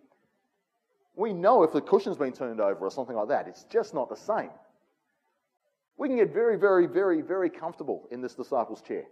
we 1.16 1.32
know 1.32 1.62
if 1.62 1.72
the 1.72 1.80
cushion's 1.80 2.16
been 2.16 2.32
turned 2.32 2.60
over 2.60 2.86
or 2.86 2.90
something 2.90 3.16
like 3.16 3.28
that. 3.28 3.46
It's 3.46 3.64
just 3.64 3.94
not 3.94 4.08
the 4.08 4.16
same. 4.16 4.50
We 5.96 6.08
can 6.08 6.16
get 6.16 6.32
very, 6.32 6.56
very, 6.56 6.86
very, 6.86 7.20
very 7.20 7.50
comfortable 7.50 8.08
in 8.10 8.22
this 8.22 8.34
disciples' 8.34 8.80
chair. 8.80 9.04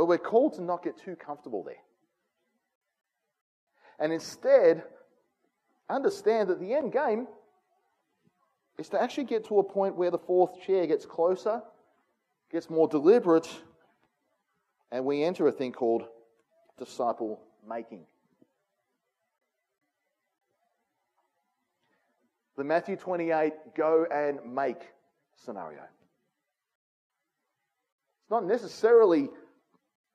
But 0.00 0.06
we're 0.06 0.16
called 0.16 0.54
to 0.54 0.62
not 0.62 0.82
get 0.82 0.96
too 0.96 1.14
comfortable 1.14 1.62
there. 1.62 1.74
And 3.98 4.14
instead, 4.14 4.82
understand 5.90 6.48
that 6.48 6.58
the 6.58 6.72
end 6.72 6.90
game 6.90 7.26
is 8.78 8.88
to 8.88 9.02
actually 9.02 9.24
get 9.24 9.44
to 9.48 9.58
a 9.58 9.62
point 9.62 9.96
where 9.96 10.10
the 10.10 10.16
fourth 10.16 10.58
chair 10.62 10.86
gets 10.86 11.04
closer, 11.04 11.60
gets 12.50 12.70
more 12.70 12.88
deliberate, 12.88 13.46
and 14.90 15.04
we 15.04 15.22
enter 15.22 15.46
a 15.48 15.52
thing 15.52 15.72
called 15.72 16.04
disciple 16.78 17.38
making. 17.68 18.06
The 22.56 22.64
Matthew 22.64 22.96
28 22.96 23.52
go 23.76 24.06
and 24.10 24.38
make 24.54 24.80
scenario. 25.36 25.82
It's 28.22 28.30
not 28.30 28.46
necessarily 28.46 29.28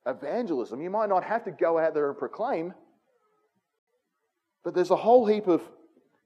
evangelism. 0.06 0.80
You 0.80 0.90
might 0.90 1.08
not 1.08 1.24
have 1.24 1.44
to 1.44 1.50
go 1.50 1.78
out 1.78 1.94
there 1.94 2.08
and 2.08 2.18
proclaim, 2.18 2.74
but 4.64 4.74
there's 4.74 4.90
a 4.90 4.96
whole 4.96 5.26
heap 5.26 5.46
of 5.46 5.62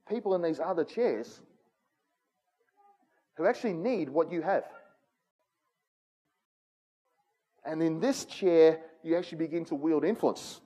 people 0.09 0.35
in 0.35 0.41
these 0.41 0.59
other 0.59 0.83
chairs 0.83 1.41
who 3.35 3.45
actually 3.45 3.73
need 3.73 4.09
what 4.09 4.31
you 4.31 4.41
have. 4.41 4.65
And 7.65 7.81
in 7.81 7.99
this 7.99 8.25
chair, 8.25 8.79
you 9.03 9.17
actually 9.17 9.37
begin 9.39 9.65
to 9.65 9.75
wield 9.75 10.03
influence 10.03 10.59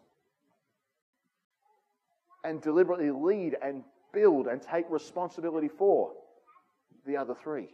and 2.43 2.61
deliberately 2.61 3.11
lead 3.11 3.55
and 3.61 3.83
build 4.13 4.47
and 4.47 4.61
take 4.61 4.89
responsibility 4.89 5.67
for 5.67 6.13
the 7.05 7.17
other 7.17 7.35
three. 7.35 7.69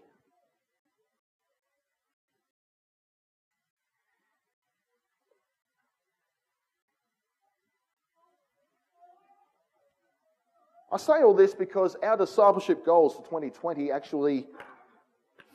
I 10.91 10.97
say 10.97 11.21
all 11.21 11.33
this 11.33 11.53
because 11.53 11.95
our 12.03 12.17
discipleship 12.17 12.85
goals 12.85 13.15
for 13.15 13.23
2020 13.23 13.91
actually 13.91 14.47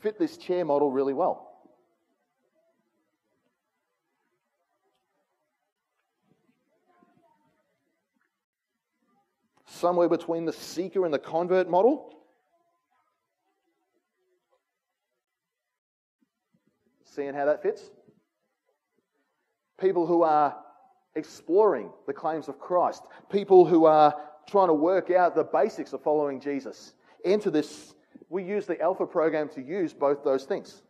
fit 0.01 0.19
this 0.19 0.37
chair 0.37 0.65
model 0.65 0.91
really 0.91 1.15
well. 1.15 1.47
somewhere 9.77 10.09
between 10.09 10.45
the 10.45 10.53
seeker 10.53 11.05
and 11.05 11.13
the 11.13 11.19
convert 11.19 11.69
model. 11.69 12.13
Seeing 17.05 17.35
how 17.35 17.47
that 17.47 17.63
fits? 17.63 17.83
People 19.81 20.07
who 20.07 20.23
are 20.23 20.57
exploring 21.15 21.91
the 22.07 22.13
claims 22.13 22.49
of 22.49 22.59
Christ, 22.59 23.03
people 23.31 23.65
who 23.65 23.85
are 23.87 24.15
trying 24.49 24.69
to 24.69 24.75
work 24.75 25.11
out 25.11 25.35
the 25.35 25.45
basics 25.45 25.93
of 25.93 26.03
following 26.03 26.41
Jesus. 26.41 26.95
Enter 27.25 27.51
this. 27.51 27.95
We 28.29 28.45
use 28.45 28.67
the 28.67 28.81
Alpha 28.81 29.07
program 29.07 29.49
to 29.51 29.63
use 29.63 29.93
both 29.93 30.25
those 30.25 30.45
things. 30.45 30.83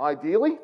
Ideally, 0.00 0.58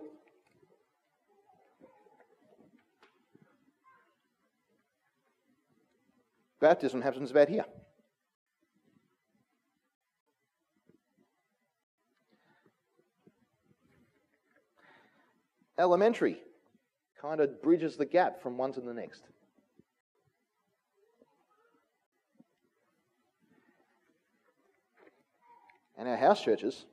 Baptism 6.60 7.00
happens 7.02 7.30
about 7.30 7.48
here. 7.48 7.64
Elementary 15.78 16.42
kind 17.20 17.40
of 17.40 17.62
bridges 17.62 17.96
the 17.96 18.06
gap 18.06 18.42
from 18.42 18.58
one 18.58 18.72
to 18.72 18.80
the 18.80 18.92
next. 18.92 19.22
And 25.96 26.08
our 26.08 26.16
house 26.16 26.42
churches 26.42 26.84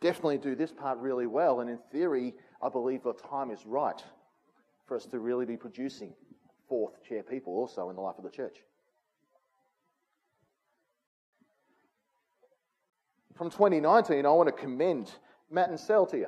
definitely 0.00 0.38
do 0.38 0.54
this 0.54 0.72
part 0.72 0.98
really 0.98 1.26
well, 1.26 1.60
and 1.60 1.68
in 1.68 1.78
theory, 1.92 2.34
I 2.62 2.68
believe 2.68 3.02
the 3.02 3.12
time 3.12 3.50
is 3.50 3.66
right 3.66 4.02
for 4.86 4.96
us 4.96 5.06
to 5.06 5.18
really 5.18 5.46
be 5.46 5.56
producing 5.56 6.14
fourth 6.68 7.02
chair 7.04 7.22
people 7.22 7.54
also 7.54 7.90
in 7.90 7.96
the 7.96 8.02
life 8.02 8.16
of 8.18 8.24
the 8.24 8.30
church. 8.30 8.58
From 13.40 13.48
2019, 13.48 14.26
I 14.26 14.28
want 14.28 14.48
to 14.48 14.52
commend 14.52 15.10
Matt 15.50 15.70
and 15.70 15.80
Sel 15.80 16.04
to 16.04 16.18
you. 16.18 16.26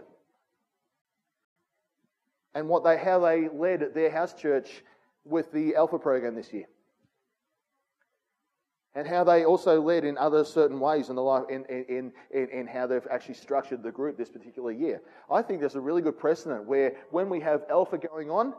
And 2.55 2.71
what 2.71 2.85
they, 2.85 2.97
how 2.97 3.19
they 3.19 3.51
led 3.51 3.93
their 3.93 4.11
house 4.11 4.33
church 4.33 4.83
with 5.23 5.53
the 5.53 5.77
Alpha 5.77 5.99
program 5.99 6.35
this 6.35 6.55
year 6.55 6.65
and 8.95 9.07
how 9.07 9.25
they 9.25 9.45
also 9.45 9.79
led 9.83 10.07
in 10.07 10.17
other 10.17 10.43
certain 10.43 10.81
ways 10.81 11.11
in, 11.11 11.17
the 11.17 11.23
life, 11.23 11.45
in, 11.51 11.67
in, 11.67 12.13
in, 12.31 12.49
in, 12.49 12.67
how 12.67 12.87
they've 12.87 13.07
actually 13.11 13.35
structured 13.35 13.83
the 13.83 13.93
group 13.93 14.17
this 14.17 14.31
particular 14.31 14.73
year. 14.73 15.03
I 15.31 15.43
think 15.43 15.61
there's 15.61 15.75
a 15.75 15.81
really 15.83 16.01
good 16.01 16.19
precedent 16.19 16.65
where 16.65 16.97
when 17.11 17.29
we 17.29 17.41
have 17.41 17.65
Alpha 17.69 17.99
going 17.99 18.31
on, 18.31 18.55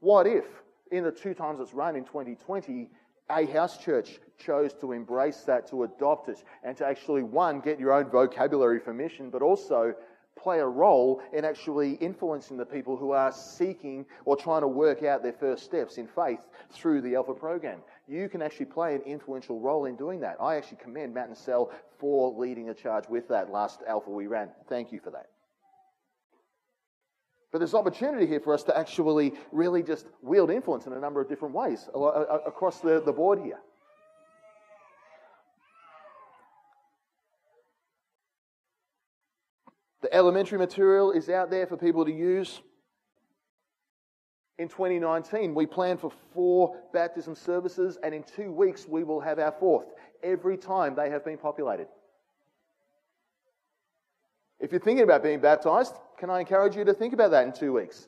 what 0.00 0.26
if 0.26 0.44
in 0.92 1.02
the 1.02 1.10
two 1.10 1.32
times 1.32 1.60
it's 1.60 1.72
run 1.72 1.96
in 1.96 2.04
2020, 2.04 2.90
a 3.30 3.46
house 3.46 3.78
church 3.78 4.18
chose 4.38 4.72
to 4.74 4.92
embrace 4.92 5.42
that, 5.42 5.68
to 5.68 5.84
adopt 5.84 6.28
it, 6.28 6.42
and 6.64 6.76
to 6.76 6.86
actually, 6.86 7.22
one, 7.22 7.60
get 7.60 7.78
your 7.78 7.92
own 7.92 8.10
vocabulary 8.10 8.80
for 8.80 8.92
mission, 8.92 9.30
but 9.30 9.42
also 9.42 9.94
play 10.36 10.60
a 10.60 10.66
role 10.66 11.20
in 11.32 11.44
actually 11.44 11.92
influencing 11.94 12.56
the 12.56 12.64
people 12.64 12.96
who 12.96 13.10
are 13.10 13.32
seeking 13.32 14.06
or 14.24 14.36
trying 14.36 14.62
to 14.62 14.68
work 14.68 15.02
out 15.02 15.22
their 15.22 15.34
first 15.34 15.64
steps 15.64 15.98
in 15.98 16.06
faith 16.06 16.46
through 16.70 17.00
the 17.02 17.14
Alpha 17.14 17.34
program. 17.34 17.80
You 18.08 18.28
can 18.28 18.40
actually 18.40 18.66
play 18.66 18.94
an 18.94 19.02
influential 19.02 19.60
role 19.60 19.84
in 19.84 19.96
doing 19.96 20.20
that. 20.20 20.36
I 20.40 20.56
actually 20.56 20.78
commend 20.78 21.14
Matt 21.14 21.28
and 21.28 21.36
Sel 21.36 21.70
for 21.98 22.32
leading 22.32 22.70
a 22.70 22.74
charge 22.74 23.04
with 23.08 23.28
that 23.28 23.50
last 23.50 23.82
Alpha 23.86 24.10
we 24.10 24.26
ran. 24.26 24.48
Thank 24.68 24.92
you 24.92 25.00
for 25.00 25.10
that. 25.10 25.28
But 27.52 27.58
there's 27.58 27.74
opportunity 27.74 28.26
here 28.26 28.40
for 28.40 28.54
us 28.54 28.62
to 28.64 28.78
actually 28.78 29.32
really 29.50 29.82
just 29.82 30.06
wield 30.22 30.50
influence 30.50 30.86
in 30.86 30.92
a 30.92 31.00
number 31.00 31.20
of 31.20 31.28
different 31.28 31.54
ways 31.54 31.88
across 31.94 32.80
the, 32.80 33.02
the 33.04 33.12
board 33.12 33.40
here. 33.40 33.58
The 40.02 40.14
elementary 40.14 40.58
material 40.58 41.10
is 41.10 41.28
out 41.28 41.50
there 41.50 41.66
for 41.66 41.76
people 41.76 42.04
to 42.04 42.12
use. 42.12 42.60
In 44.58 44.68
2019, 44.68 45.54
we 45.54 45.66
plan 45.66 45.96
for 45.96 46.12
four 46.32 46.76
baptism 46.92 47.34
services, 47.34 47.98
and 48.02 48.14
in 48.14 48.22
two 48.22 48.52
weeks, 48.52 48.86
we 48.86 49.04
will 49.04 49.20
have 49.20 49.38
our 49.38 49.52
fourth 49.52 49.86
every 50.22 50.56
time 50.56 50.94
they 50.94 51.10
have 51.10 51.24
been 51.24 51.38
populated. 51.38 51.88
If 54.58 54.70
you're 54.70 54.80
thinking 54.80 55.04
about 55.04 55.22
being 55.22 55.40
baptized, 55.40 55.94
can 56.20 56.28
I 56.28 56.40
encourage 56.40 56.76
you 56.76 56.84
to 56.84 56.92
think 56.92 57.14
about 57.14 57.30
that 57.30 57.46
in 57.46 57.52
two 57.52 57.72
weeks? 57.72 58.06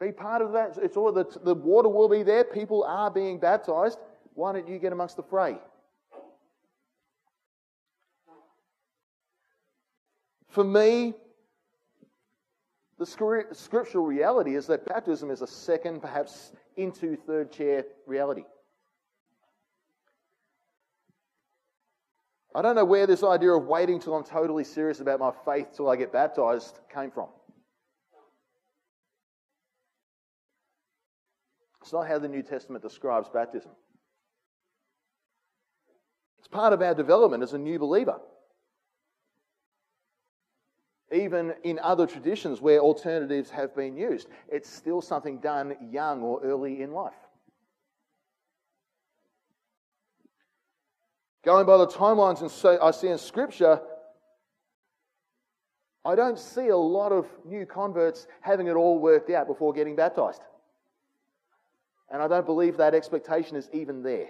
Be 0.00 0.10
part 0.10 0.42
of 0.42 0.52
that. 0.52 0.76
It's 0.82 0.96
all 0.96 1.12
the, 1.12 1.24
the 1.44 1.54
water 1.54 1.88
will 1.88 2.08
be 2.08 2.24
there. 2.24 2.42
People 2.42 2.82
are 2.82 3.08
being 3.08 3.38
baptized. 3.38 3.98
Why 4.34 4.52
don't 4.52 4.66
you 4.66 4.80
get 4.80 4.92
amongst 4.92 5.16
the 5.16 5.22
fray? 5.22 5.58
For 10.48 10.64
me, 10.64 11.14
the 12.98 13.06
scriptural 13.52 14.04
reality 14.04 14.56
is 14.56 14.66
that 14.66 14.84
baptism 14.84 15.30
is 15.30 15.40
a 15.40 15.46
second, 15.46 16.02
perhaps 16.02 16.52
into 16.76 17.16
third 17.16 17.52
chair 17.52 17.84
reality. 18.06 18.42
I 22.54 22.62
don't 22.62 22.76
know 22.76 22.84
where 22.84 23.06
this 23.06 23.22
idea 23.24 23.52
of 23.52 23.66
waiting 23.66 23.98
till 23.98 24.14
I'm 24.14 24.24
totally 24.24 24.64
serious 24.64 25.00
about 25.00 25.20
my 25.20 25.32
faith 25.44 25.68
till 25.74 25.88
I 25.88 25.96
get 25.96 26.12
baptized 26.12 26.78
came 26.92 27.10
from. 27.10 27.28
It's 31.80 31.92
not 31.92 32.06
how 32.06 32.18
the 32.18 32.28
New 32.28 32.42
Testament 32.42 32.82
describes 32.82 33.28
baptism. 33.28 33.72
It's 36.38 36.48
part 36.48 36.72
of 36.72 36.82
our 36.82 36.94
development 36.94 37.42
as 37.42 37.54
a 37.54 37.58
new 37.58 37.78
believer 37.78 38.18
even 41.12 41.54
in 41.62 41.78
other 41.80 42.06
traditions 42.06 42.60
where 42.60 42.80
alternatives 42.80 43.50
have 43.50 43.76
been 43.76 43.96
used. 43.96 44.28
It's 44.48 44.68
still 44.68 45.02
something 45.02 45.38
done 45.38 45.76
young 45.90 46.22
or 46.22 46.40
early 46.42 46.82
in 46.82 46.92
life. 46.92 47.12
Going 51.44 51.66
by 51.66 51.76
the 51.76 51.86
timelines 51.86 52.40
and 52.40 52.80
I 52.80 52.92
see 52.92 53.08
in 53.08 53.18
Scripture, 53.18 53.80
I 56.04 56.14
don't 56.14 56.38
see 56.38 56.68
a 56.68 56.76
lot 56.76 57.12
of 57.12 57.26
new 57.44 57.66
converts 57.66 58.26
having 58.40 58.68
it 58.68 58.74
all 58.74 58.98
worked 58.98 59.30
out 59.30 59.46
before 59.46 59.72
getting 59.72 59.96
baptized. 59.96 60.42
And 62.10 62.22
I 62.22 62.28
don't 62.28 62.46
believe 62.46 62.76
that 62.76 62.94
expectation 62.94 63.56
is 63.56 63.68
even 63.72 64.02
there. 64.02 64.28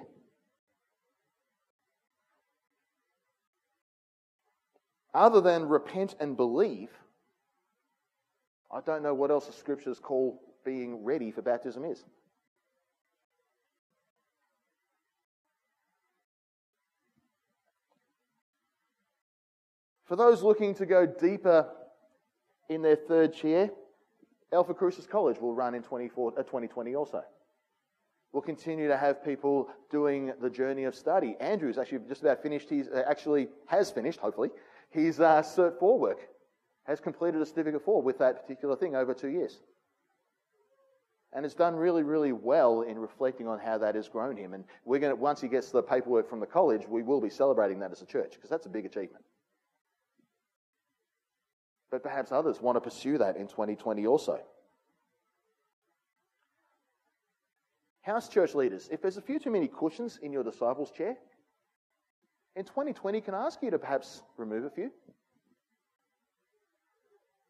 Other 5.14 5.40
than 5.40 5.68
repent 5.68 6.14
and 6.20 6.37
believe, 6.37 6.90
I 8.70 8.81
don't 8.81 9.03
know 9.03 9.12
what 9.12 9.31
else 9.31 9.46
the 9.46 9.53
scriptures 9.53 9.98
call 10.01 10.40
being 10.64 11.05
ready 11.05 11.31
for 11.31 11.42
baptism 11.42 11.85
is. 11.85 12.05
For 20.12 20.16
those 20.16 20.42
looking 20.42 20.75
to 20.75 20.85
go 20.85 21.07
deeper 21.07 21.66
in 22.68 22.83
their 22.83 22.96
third 22.96 23.33
chair, 23.33 23.70
Alpha 24.53 24.75
Crucis 24.75 25.07
College 25.07 25.40
will 25.40 25.55
run 25.55 25.75
in 25.75 25.83
2020 25.83 26.94
uh, 26.94 26.98
also. 26.98 27.22
We'll 28.31 28.42
continue 28.42 28.88
to 28.88 28.98
have 28.98 29.25
people 29.25 29.70
doing 29.90 30.35
the 30.38 30.51
journey 30.51 30.85
of 30.85 30.94
study. 30.94 31.35
Andrew's 31.40 31.79
actually 31.79 32.01
just 32.11 32.20
about 32.20 32.42
finished. 32.42 32.68
He 32.68 32.83
uh, 32.83 33.05
actually 33.09 33.48
has 33.68 33.90
finished, 33.90 34.20
hopefully, 34.20 34.51
his 34.90 35.18
uh, 35.18 35.40
Cert 35.40 35.79
4 35.79 35.98
work, 35.98 36.29
has 36.85 37.01
completed 37.01 37.40
a 37.40 37.46
Certificate 37.46 37.83
4 37.83 38.03
with 38.03 38.18
that 38.18 38.42
particular 38.42 38.77
thing 38.77 38.94
over 38.94 39.14
two 39.14 39.31
years. 39.31 39.61
And 41.33 41.42
has 41.46 41.55
done 41.55 41.75
really, 41.75 42.03
really 42.03 42.33
well 42.33 42.83
in 42.83 42.98
reflecting 42.98 43.48
on 43.48 43.59
how 43.59 43.79
that 43.79 43.94
has 43.94 44.11
grown 44.11 44.37
him. 44.37 44.53
And 44.53 44.64
we're 44.85 44.98
going 44.98 45.16
to, 45.16 45.16
once 45.16 45.40
he 45.40 45.48
gets 45.48 45.70
the 45.70 45.83
paperwork 45.83 46.29
from 46.29 46.40
the 46.40 46.46
college, 46.46 46.83
we 46.87 47.03
will 47.03 47.22
be 47.22 47.31
celebrating 47.31 47.79
that 47.79 47.92
as 47.92 48.03
a 48.03 48.07
church, 48.07 48.33
because 48.33 48.51
that's 48.51 48.66
a 48.66 48.68
big 48.68 48.85
achievement. 48.85 49.25
But 51.92 52.02
perhaps 52.02 52.33
others 52.33 52.61
want 52.61 52.76
to 52.76 52.81
pursue 52.81 53.18
that 53.18 53.37
in 53.37 53.46
2020 53.46 54.07
also. 54.07 54.40
House 58.00 58.28
church 58.28 58.55
leaders, 58.55 58.88
if 58.90 59.02
there's 59.02 59.18
a 59.18 59.22
few 59.22 59.38
too 59.38 59.50
many 59.50 59.68
cushions 59.68 60.18
in 60.22 60.33
your 60.33 60.42
disciples' 60.42 60.90
chair, 60.90 61.16
in 62.57 62.64
2020 62.64 63.20
can 63.20 63.35
I 63.35 63.44
ask 63.44 63.62
you 63.62 63.70
to 63.70 63.78
perhaps 63.78 64.22
remove 64.38 64.64
a 64.64 64.70
few? 64.70 64.90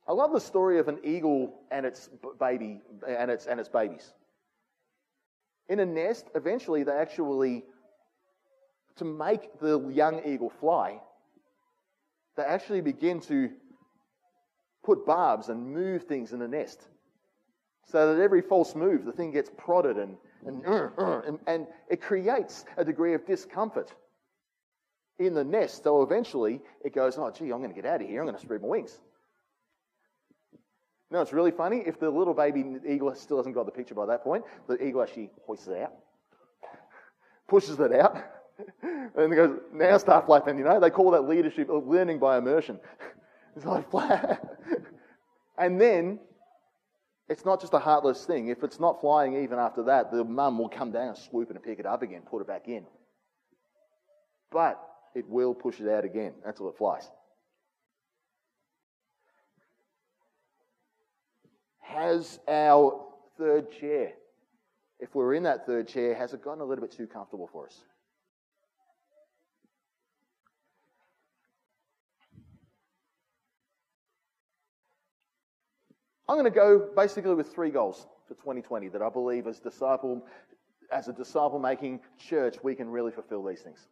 I 0.08 0.12
love 0.12 0.32
the 0.32 0.40
story 0.40 0.80
of 0.80 0.88
an 0.88 0.98
eagle 1.04 1.54
and 1.70 1.86
its 1.86 2.10
baby 2.40 2.80
and 3.06 3.30
its 3.30 3.46
and 3.46 3.60
its 3.60 3.68
babies. 3.68 4.12
In 5.68 5.78
a 5.78 5.86
nest, 5.86 6.26
eventually 6.34 6.82
they 6.82 6.92
actually 6.92 7.64
to 8.96 9.04
make 9.04 9.60
the 9.60 9.78
young 9.88 10.20
eagle 10.26 10.50
fly, 10.50 11.00
they 12.36 12.42
actually 12.42 12.80
begin 12.80 13.20
to 13.20 13.50
put 14.84 15.06
barbs 15.06 15.48
and 15.48 15.72
move 15.72 16.04
things 16.04 16.32
in 16.32 16.38
the 16.38 16.48
nest. 16.48 16.82
So 17.86 18.14
that 18.14 18.22
every 18.22 18.42
false 18.42 18.74
move, 18.74 19.04
the 19.04 19.12
thing 19.12 19.32
gets 19.32 19.50
prodded 19.56 19.96
and, 19.96 20.16
and, 20.46 20.64
uh, 20.66 20.88
uh, 20.98 21.20
and, 21.26 21.38
and 21.46 21.66
it 21.88 22.00
creates 22.00 22.64
a 22.76 22.84
degree 22.84 23.14
of 23.14 23.26
discomfort 23.26 23.92
in 25.18 25.34
the 25.34 25.44
nest. 25.44 25.84
So 25.84 26.02
eventually 26.02 26.60
it 26.84 26.94
goes, 26.94 27.18
oh, 27.18 27.30
gee, 27.30 27.50
I'm 27.50 27.58
going 27.58 27.70
to 27.70 27.74
get 27.74 27.86
out 27.86 28.00
of 28.00 28.08
here. 28.08 28.20
I'm 28.20 28.26
going 28.26 28.36
to 28.36 28.42
spread 28.42 28.62
my 28.62 28.68
wings. 28.68 28.98
Now, 31.10 31.20
it's 31.20 31.32
really 31.32 31.50
funny. 31.50 31.82
If 31.84 32.00
the 32.00 32.08
little 32.08 32.32
baby 32.32 32.64
eagle 32.88 33.14
still 33.14 33.36
hasn't 33.36 33.54
got 33.54 33.66
the 33.66 33.72
picture 33.72 33.94
by 33.94 34.06
that 34.06 34.24
point, 34.24 34.44
the 34.66 34.82
eagle 34.82 35.02
actually 35.02 35.30
hoists 35.46 35.68
it 35.68 35.82
out, 35.82 35.92
pushes 37.48 37.78
it 37.78 37.92
out, 37.92 38.16
and 38.82 39.34
goes, 39.34 39.58
now 39.74 39.98
start 39.98 40.24
flapping. 40.24 40.56
You 40.56 40.64
know, 40.64 40.80
they 40.80 40.88
call 40.88 41.10
that 41.10 41.28
leadership 41.28 41.68
learning 41.68 42.18
by 42.18 42.38
immersion. 42.38 42.80
It's 43.56 43.64
like, 43.64 43.86
and 45.58 45.80
then 45.80 46.18
it's 47.28 47.44
not 47.44 47.60
just 47.60 47.74
a 47.74 47.78
heartless 47.78 48.24
thing. 48.24 48.48
If 48.48 48.62
it's 48.62 48.80
not 48.80 49.00
flying 49.00 49.42
even 49.42 49.58
after 49.58 49.82
that, 49.84 50.10
the 50.10 50.24
mum 50.24 50.58
will 50.58 50.68
come 50.68 50.90
down 50.90 51.08
and 51.08 51.16
swoop 51.16 51.50
and 51.50 51.62
pick 51.62 51.78
it 51.78 51.86
up 51.86 52.02
again, 52.02 52.22
put 52.28 52.40
it 52.40 52.46
back 52.46 52.68
in. 52.68 52.84
But 54.50 54.82
it 55.14 55.28
will 55.28 55.54
push 55.54 55.80
it 55.80 55.88
out 55.88 56.04
again 56.04 56.34
until 56.44 56.68
it 56.68 56.76
flies. 56.76 57.08
Has 61.80 62.38
our 62.48 63.06
third 63.38 63.70
chair, 63.72 64.12
if 64.98 65.14
we're 65.14 65.34
in 65.34 65.42
that 65.42 65.66
third 65.66 65.88
chair, 65.88 66.14
has 66.14 66.32
it 66.32 66.42
gotten 66.42 66.62
a 66.62 66.64
little 66.64 66.82
bit 66.82 66.92
too 66.92 67.06
comfortable 67.06 67.48
for 67.52 67.66
us? 67.66 67.82
I'm 76.32 76.38
going 76.38 76.50
to 76.50 76.58
go 76.58 76.88
basically 76.96 77.34
with 77.34 77.52
three 77.52 77.68
goals 77.68 78.06
for 78.26 78.32
2020 78.32 78.88
that 78.88 79.02
I 79.02 79.10
believe 79.10 79.46
as 79.46 79.60
disciple, 79.60 80.24
as 80.90 81.08
a 81.08 81.12
disciple 81.12 81.58
making 81.58 82.00
church, 82.18 82.56
we 82.62 82.74
can 82.74 82.88
really 82.88 83.12
fulfill 83.12 83.44
these 83.44 83.60
things. 83.60 83.86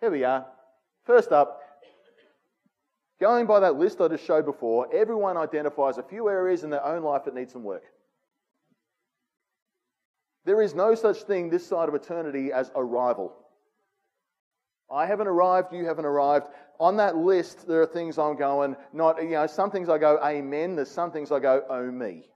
Here 0.00 0.10
we 0.10 0.24
are. 0.24 0.46
First 1.04 1.32
up, 1.32 1.60
going 3.20 3.44
by 3.44 3.60
that 3.60 3.74
list 3.74 4.00
I 4.00 4.08
just 4.08 4.24
showed 4.24 4.46
before, 4.46 4.88
everyone 4.90 5.36
identifies 5.36 5.98
a 5.98 6.02
few 6.02 6.30
areas 6.30 6.64
in 6.64 6.70
their 6.70 6.82
own 6.82 7.02
life 7.02 7.26
that 7.26 7.34
need 7.34 7.50
some 7.50 7.62
work. 7.62 7.84
There 10.46 10.62
is 10.62 10.74
no 10.74 10.94
such 10.94 11.24
thing 11.24 11.50
this 11.50 11.66
side 11.66 11.90
of 11.90 11.94
eternity 11.94 12.54
as 12.54 12.72
arrival. 12.74 13.34
I 14.90 15.04
haven't 15.04 15.28
arrived, 15.28 15.74
you 15.74 15.84
haven't 15.84 16.06
arrived. 16.06 16.46
On 16.80 16.96
that 16.96 17.14
list, 17.14 17.68
there 17.68 17.82
are 17.82 17.86
things 17.86 18.18
I'm 18.18 18.36
going, 18.36 18.74
not, 18.94 19.22
you 19.22 19.32
know, 19.32 19.46
some 19.46 19.70
things 19.70 19.90
I 19.90 19.98
go, 19.98 20.18
amen. 20.24 20.76
There's 20.76 20.90
some 20.90 21.12
things 21.12 21.30
I 21.30 21.38
go, 21.38 21.62
oh 21.68 21.90
me. 21.90 22.30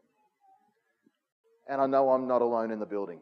And 1.67 1.81
I 1.81 1.87
know 1.87 2.11
I'm 2.11 2.29
not 2.29 2.43
alone 2.43 2.71
in 2.71 2.79
the 2.79 2.87
building. 2.87 3.21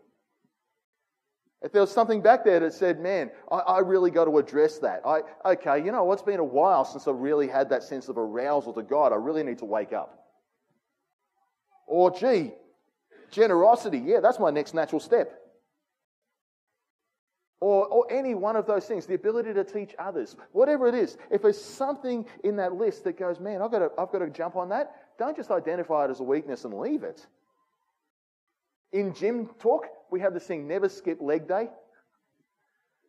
If 1.62 1.70
there 1.70 1.80
was 1.80 1.92
something 1.92 2.22
back 2.22 2.44
there 2.44 2.58
that 2.58 2.74
said, 2.74 2.98
man, 2.98 3.30
I, 3.52 3.58
I 3.58 3.78
really 3.78 4.10
got 4.10 4.24
to 4.24 4.36
address 4.38 4.78
that. 4.78 5.02
I, 5.06 5.20
okay, 5.52 5.78
you 5.84 5.92
know, 5.92 6.10
it's 6.10 6.22
been 6.22 6.40
a 6.40 6.44
while 6.44 6.84
since 6.84 7.06
I 7.06 7.12
really 7.12 7.46
had 7.46 7.70
that 7.70 7.84
sense 7.84 8.08
of 8.08 8.18
arousal 8.18 8.72
to 8.72 8.82
God. 8.82 9.12
I 9.12 9.16
really 9.16 9.44
need 9.44 9.58
to 9.58 9.64
wake 9.64 9.92
up. 9.92 10.26
Or, 11.86 12.10
gee, 12.10 12.50
generosity. 13.30 13.98
Yeah, 13.98 14.18
that's 14.18 14.40
my 14.40 14.50
next 14.50 14.74
natural 14.74 14.98
step. 14.98 15.41
Or, 17.62 17.86
or 17.86 18.06
any 18.10 18.34
one 18.34 18.56
of 18.56 18.66
those 18.66 18.86
things, 18.86 19.06
the 19.06 19.14
ability 19.14 19.54
to 19.54 19.62
teach 19.62 19.94
others, 19.96 20.34
whatever 20.50 20.88
it 20.88 20.96
is. 20.96 21.16
If 21.30 21.42
there's 21.42 21.62
something 21.62 22.26
in 22.42 22.56
that 22.56 22.74
list 22.74 23.04
that 23.04 23.16
goes, 23.16 23.38
man, 23.38 23.62
I've 23.62 23.70
got 23.70 23.78
to, 23.78 23.90
I've 23.96 24.10
got 24.10 24.18
to 24.18 24.30
jump 24.30 24.56
on 24.56 24.70
that, 24.70 24.96
don't 25.16 25.36
just 25.36 25.52
identify 25.52 26.06
it 26.06 26.10
as 26.10 26.18
a 26.18 26.24
weakness 26.24 26.64
and 26.64 26.74
leave 26.74 27.04
it. 27.04 27.24
In 28.90 29.14
gym 29.14 29.48
talk, 29.60 29.86
we 30.10 30.18
have 30.18 30.34
this 30.34 30.42
thing, 30.42 30.66
never 30.66 30.88
skip 30.88 31.18
leg 31.20 31.46
day. 31.46 31.68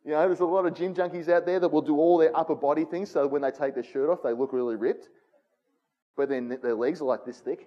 You 0.04 0.12
know, 0.12 0.24
there's 0.28 0.38
a 0.38 0.44
lot 0.44 0.66
of 0.66 0.74
gym 0.76 0.94
junkies 0.94 1.28
out 1.28 1.46
there 1.46 1.58
that 1.58 1.68
will 1.72 1.82
do 1.82 1.96
all 1.96 2.16
their 2.16 2.36
upper 2.36 2.54
body 2.54 2.84
things 2.84 3.10
so 3.10 3.26
when 3.26 3.42
they 3.42 3.50
take 3.50 3.74
their 3.74 3.82
shirt 3.82 4.08
off, 4.08 4.22
they 4.22 4.34
look 4.34 4.52
really 4.52 4.76
ripped. 4.76 5.08
But 6.16 6.28
then 6.28 6.60
their 6.62 6.76
legs 6.76 7.00
are 7.00 7.06
like 7.06 7.24
this 7.24 7.40
thick. 7.40 7.66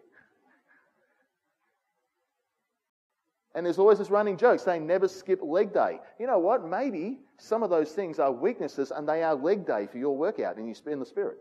And 3.57 3.65
there's 3.65 3.79
always 3.79 3.97
this 3.97 4.11
running 4.11 4.37
joke 4.37 4.59
saying 4.59 4.85
never 4.85 5.07
skip 5.07 5.39
leg 5.41 5.73
day. 5.73 5.99
You 6.19 6.27
know 6.27 6.37
what? 6.37 6.63
Maybe 6.63 7.17
some 7.39 7.63
of 7.63 7.71
those 7.71 7.91
things 7.91 8.19
are 8.19 8.31
weaknesses 8.31 8.91
and 8.91 9.09
they 9.09 9.23
are 9.23 9.33
leg 9.33 9.65
day 9.65 9.87
for 9.91 9.97
your 9.97 10.15
workout 10.15 10.57
and 10.57 10.67
you 10.67 10.75
spend 10.75 11.01
the 11.01 11.07
spirit. 11.07 11.39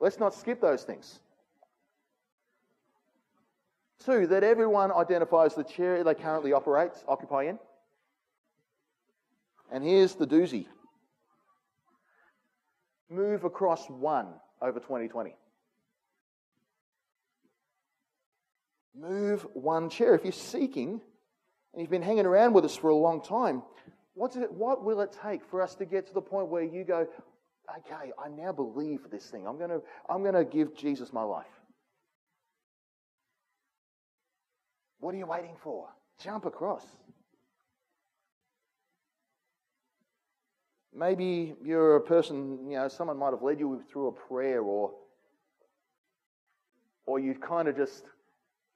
Let's 0.00 0.18
not 0.18 0.34
skip 0.34 0.60
those 0.60 0.82
things. 0.82 1.20
Two, 4.04 4.26
that 4.26 4.42
everyone 4.42 4.90
identifies 4.90 5.54
the 5.54 5.62
chair 5.62 6.02
they 6.02 6.12
currently 6.12 6.52
operate, 6.52 6.90
occupy 7.06 7.44
in. 7.44 7.60
And 9.70 9.84
here's 9.84 10.16
the 10.16 10.26
doozy 10.26 10.66
move 13.08 13.44
across 13.44 13.88
one 13.88 14.26
over 14.60 14.80
2020. 14.80 15.36
Move 18.98 19.46
one 19.54 19.90
chair. 19.90 20.14
If 20.14 20.24
you're 20.24 20.32
seeking 20.32 21.00
and 21.72 21.80
you've 21.80 21.90
been 21.90 22.02
hanging 22.02 22.26
around 22.26 22.52
with 22.52 22.64
us 22.64 22.76
for 22.76 22.90
a 22.90 22.96
long 22.96 23.22
time, 23.22 23.62
what's 24.14 24.36
it, 24.36 24.52
what 24.52 24.84
will 24.84 25.00
it 25.00 25.16
take 25.22 25.44
for 25.44 25.60
us 25.60 25.74
to 25.76 25.84
get 25.84 26.06
to 26.06 26.14
the 26.14 26.20
point 26.20 26.48
where 26.48 26.62
you 26.62 26.84
go, 26.84 27.08
okay, 27.78 28.12
I 28.22 28.28
now 28.28 28.52
believe 28.52 29.00
this 29.10 29.24
thing. 29.26 29.46
I'm 29.46 29.58
going 29.58 29.70
to, 29.70 29.82
I'm 30.08 30.22
going 30.22 30.34
to 30.34 30.44
give 30.44 30.76
Jesus 30.76 31.12
my 31.12 31.22
life. 31.22 31.46
What 35.00 35.14
are 35.14 35.18
you 35.18 35.26
waiting 35.26 35.56
for? 35.62 35.88
Jump 36.22 36.46
across. 36.46 36.84
Maybe 40.96 41.54
you're 41.62 41.96
a 41.96 42.00
person, 42.00 42.70
you 42.70 42.76
know, 42.76 42.86
someone 42.86 43.18
might 43.18 43.32
have 43.32 43.42
led 43.42 43.58
you 43.58 43.82
through 43.90 44.08
a 44.08 44.12
prayer 44.12 44.62
or 44.62 44.92
or 47.06 47.18
you've 47.18 47.40
kind 47.40 47.68
of 47.68 47.76
just 47.76 48.04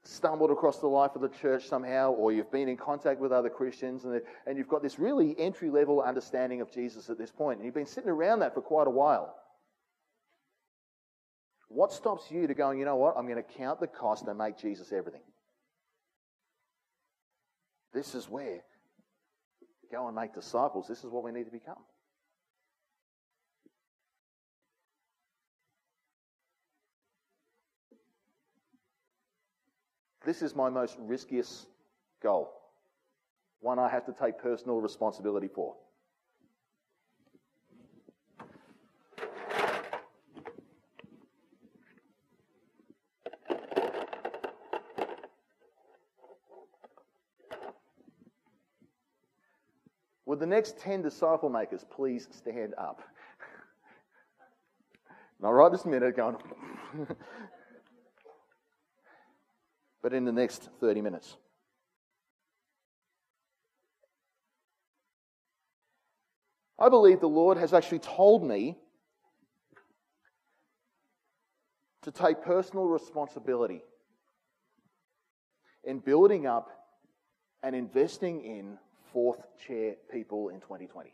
stumbled 0.04 0.50
across 0.50 0.78
the 0.78 0.86
life 0.86 1.14
of 1.14 1.22
the 1.22 1.28
church 1.28 1.66
somehow, 1.66 2.12
or 2.12 2.32
you've 2.32 2.50
been 2.50 2.68
in 2.68 2.76
contact 2.76 3.20
with 3.20 3.32
other 3.32 3.50
Christians, 3.50 4.04
and, 4.04 4.20
and 4.46 4.56
you've 4.56 4.68
got 4.68 4.82
this 4.82 4.98
really 4.98 5.38
entry 5.38 5.70
level 5.70 6.00
understanding 6.00 6.60
of 6.60 6.70
Jesus 6.70 7.10
at 7.10 7.18
this 7.18 7.30
point, 7.30 7.58
and 7.58 7.66
you've 7.66 7.74
been 7.74 7.86
sitting 7.86 8.10
around 8.10 8.40
that 8.40 8.54
for 8.54 8.60
quite 8.60 8.86
a 8.86 8.90
while. 8.90 9.34
What 11.68 11.92
stops 11.92 12.30
you 12.30 12.46
to 12.46 12.54
going, 12.54 12.78
you 12.78 12.86
know 12.86 12.96
what, 12.96 13.16
I'm 13.18 13.26
going 13.26 13.36
to 13.36 13.58
count 13.58 13.80
the 13.80 13.86
cost 13.86 14.26
and 14.26 14.38
make 14.38 14.56
Jesus 14.56 14.92
everything? 14.92 15.20
This 17.92 18.14
is 18.14 18.28
where 18.28 18.62
go 19.90 20.06
and 20.06 20.14
make 20.14 20.34
disciples. 20.34 20.86
This 20.88 20.98
is 20.98 21.06
what 21.06 21.24
we 21.24 21.32
need 21.32 21.44
to 21.44 21.50
become. 21.50 21.82
This 30.28 30.42
is 30.42 30.54
my 30.54 30.68
most 30.68 30.94
riskiest 30.98 31.68
goal, 32.22 32.52
one 33.60 33.78
I 33.78 33.88
have 33.88 34.04
to 34.04 34.12
take 34.12 34.38
personal 34.38 34.78
responsibility 34.78 35.48
for. 35.48 35.74
Would 50.26 50.40
the 50.40 50.46
next 50.46 50.78
10 50.78 51.00
disciple 51.00 51.48
makers 51.48 51.86
please 51.90 52.28
stand 52.32 52.74
up? 52.76 53.00
Not 55.40 55.48
right 55.48 55.72
this 55.72 55.86
minute, 55.86 56.14
going. 56.14 56.36
but 60.02 60.12
in 60.12 60.24
the 60.24 60.32
next 60.32 60.68
30 60.80 61.02
minutes. 61.02 61.36
I 66.78 66.88
believe 66.88 67.20
the 67.20 67.28
Lord 67.28 67.58
has 67.58 67.74
actually 67.74 67.98
told 67.98 68.44
me 68.46 68.78
to 72.02 72.12
take 72.12 72.42
personal 72.42 72.86
responsibility 72.86 73.82
in 75.82 75.98
building 75.98 76.46
up 76.46 76.70
and 77.62 77.74
investing 77.74 78.44
in 78.44 78.78
fourth 79.12 79.42
chair 79.66 79.96
people 80.12 80.50
in 80.50 80.60
2020. 80.60 81.12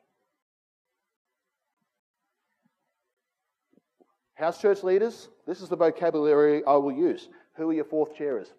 House 4.35 4.61
church 4.61 4.83
leaders, 4.83 5.29
this 5.47 5.63
is 5.63 5.69
the 5.69 5.77
vocabulary 5.77 6.63
I 6.67 6.75
will 6.75 6.93
use. 6.93 7.29
Who 7.57 7.71
are 7.71 7.73
your 7.73 7.85
fourth 7.85 8.17
chairers? 8.17 8.53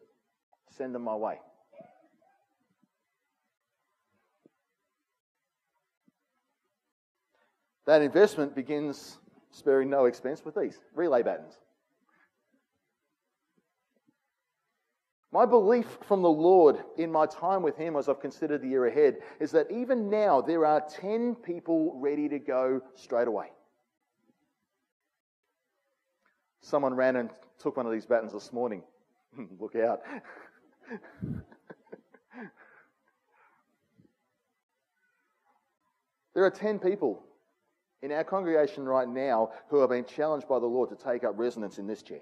Send 0.71 0.93
them 0.93 1.03
my 1.03 1.15
way. 1.15 1.39
That 7.85 8.01
investment 8.01 8.55
begins 8.55 9.19
sparing 9.51 9.89
no 9.89 10.05
expense 10.05 10.43
with 10.43 10.55
these 10.55 10.79
relay 10.93 11.21
batons. 11.21 11.57
My 15.31 15.45
belief 15.45 15.97
from 16.07 16.21
the 16.21 16.29
Lord 16.29 16.77
in 16.97 17.11
my 17.11 17.25
time 17.25 17.61
with 17.61 17.75
Him 17.75 17.97
as 17.97 18.07
I've 18.07 18.21
considered 18.21 18.61
the 18.61 18.69
year 18.69 18.85
ahead 18.85 19.17
is 19.39 19.51
that 19.51 19.69
even 19.69 20.09
now 20.09 20.39
there 20.39 20.65
are 20.65 20.81
10 20.89 21.35
people 21.35 21.99
ready 21.99 22.29
to 22.29 22.39
go 22.39 22.81
straight 22.95 23.27
away. 23.27 23.47
Someone 26.61 26.95
ran 26.95 27.17
and 27.17 27.29
took 27.59 27.77
one 27.77 27.85
of 27.85 27.91
these 27.91 28.05
batons 28.05 28.31
this 28.31 28.53
morning. 28.53 28.81
Look 29.59 29.75
out. 29.75 30.01
there 36.33 36.43
are 36.43 36.51
10 36.51 36.79
people 36.79 37.23
in 38.01 38.11
our 38.11 38.23
congregation 38.23 38.85
right 38.85 39.07
now 39.07 39.51
who 39.69 39.79
have 39.79 39.89
been 39.89 40.05
challenged 40.05 40.47
by 40.47 40.59
the 40.59 40.65
Lord 40.65 40.89
to 40.89 40.95
take 40.95 41.23
up 41.23 41.33
residence 41.37 41.77
in 41.79 41.87
this 41.87 42.01
chair. 42.03 42.21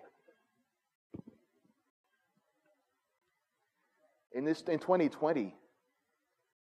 In, 4.31 4.45
this, 4.45 4.61
in 4.61 4.79
2020, 4.79 5.53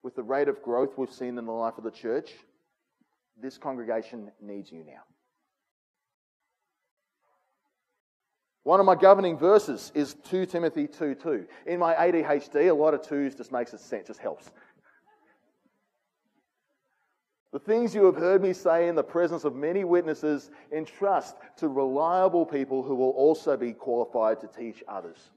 with 0.03 0.15
the 0.15 0.23
rate 0.23 0.49
of 0.49 0.63
growth 0.63 0.97
we've 0.97 1.13
seen 1.13 1.37
in 1.39 1.47
the 1.47 1.53
life 1.53 1.79
of 1.79 1.85
the 1.85 1.91
church, 1.91 2.31
this 3.41 3.59
congregation 3.59 4.31
needs 4.41 4.71
you 4.71 4.85
now. 4.85 5.03
One 8.67 8.81
of 8.81 8.87
my 8.87 8.97
governing 8.97 9.39
verses 9.39 9.93
is 9.95 10.17
2 10.29 10.45
Timothy 10.47 10.89
2 10.89 11.15
2. 11.15 11.47
In 11.67 11.79
my 11.79 11.95
ADHD, 11.95 12.69
a 12.69 12.75
lot 12.75 12.95
of 12.95 13.03
twos 13.03 13.37
just 13.37 13.53
makes 13.53 13.73
it 13.73 13.79
sense, 13.79 14.09
just 14.09 14.19
helps. 14.19 14.51
The 17.53 17.61
things 17.61 17.95
you 17.95 18.05
have 18.07 18.17
heard 18.17 18.43
me 18.43 18.53
say 18.53 18.89
in 18.89 18.97
the 18.97 19.05
presence 19.05 19.45
of 19.45 19.55
many 19.55 19.85
witnesses, 19.85 20.51
entrust 20.73 21.37
to 21.59 21.69
reliable 21.69 22.45
people 22.45 22.83
who 22.83 22.97
will 22.97 23.11
also 23.11 23.57
be 23.57 23.73
qualified 23.73 24.41
to 24.41 24.49
teach 24.49 24.83
others. 24.89 25.31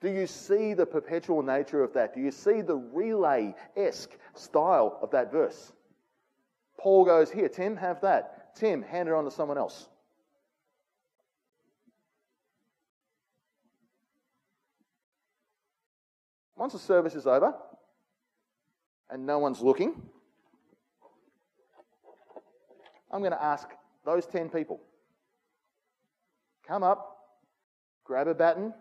Do 0.00 0.08
you 0.08 0.26
see 0.26 0.72
the 0.72 0.86
perpetual 0.86 1.42
nature 1.42 1.84
of 1.84 1.92
that? 1.92 2.14
Do 2.14 2.22
you 2.22 2.30
see 2.30 2.62
the 2.62 2.76
relay 2.76 3.54
esque 3.76 4.16
style 4.32 4.98
of 5.02 5.10
that 5.10 5.30
verse? 5.30 5.74
Paul 6.78 7.04
goes, 7.04 7.30
Here, 7.30 7.50
Tim, 7.50 7.76
have 7.76 8.00
that. 8.00 8.56
Tim, 8.56 8.80
hand 8.80 9.10
it 9.10 9.14
on 9.14 9.24
to 9.24 9.30
someone 9.30 9.58
else. 9.58 9.88
Once 16.56 16.72
the 16.72 16.78
service 16.78 17.14
is 17.14 17.26
over 17.26 17.54
and 19.10 19.26
no 19.26 19.38
one's 19.38 19.60
looking, 19.60 20.00
I'm 23.10 23.20
going 23.20 23.32
to 23.32 23.42
ask 23.42 23.68
those 24.04 24.26
10 24.26 24.50
people 24.50 24.80
come 26.66 26.82
up, 26.82 27.16
grab 28.04 28.26
a 28.26 28.34
baton, 28.34 28.72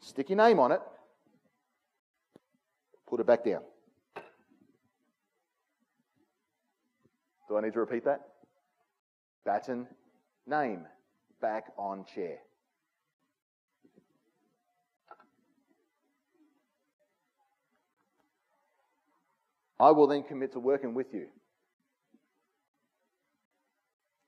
stick 0.00 0.28
your 0.28 0.36
name 0.36 0.58
on 0.58 0.72
it, 0.72 0.80
put 3.06 3.20
it 3.20 3.26
back 3.26 3.44
down. 3.44 3.62
Do 7.48 7.56
I 7.56 7.60
need 7.60 7.72
to 7.74 7.80
repeat 7.80 8.04
that? 8.04 8.20
Baton, 9.44 9.86
name, 10.46 10.86
back 11.40 11.66
on 11.76 12.04
chair. 12.04 12.38
I 19.78 19.90
will 19.90 20.06
then 20.06 20.22
commit 20.22 20.52
to 20.52 20.60
working 20.60 20.94
with 20.94 21.12
you 21.12 21.26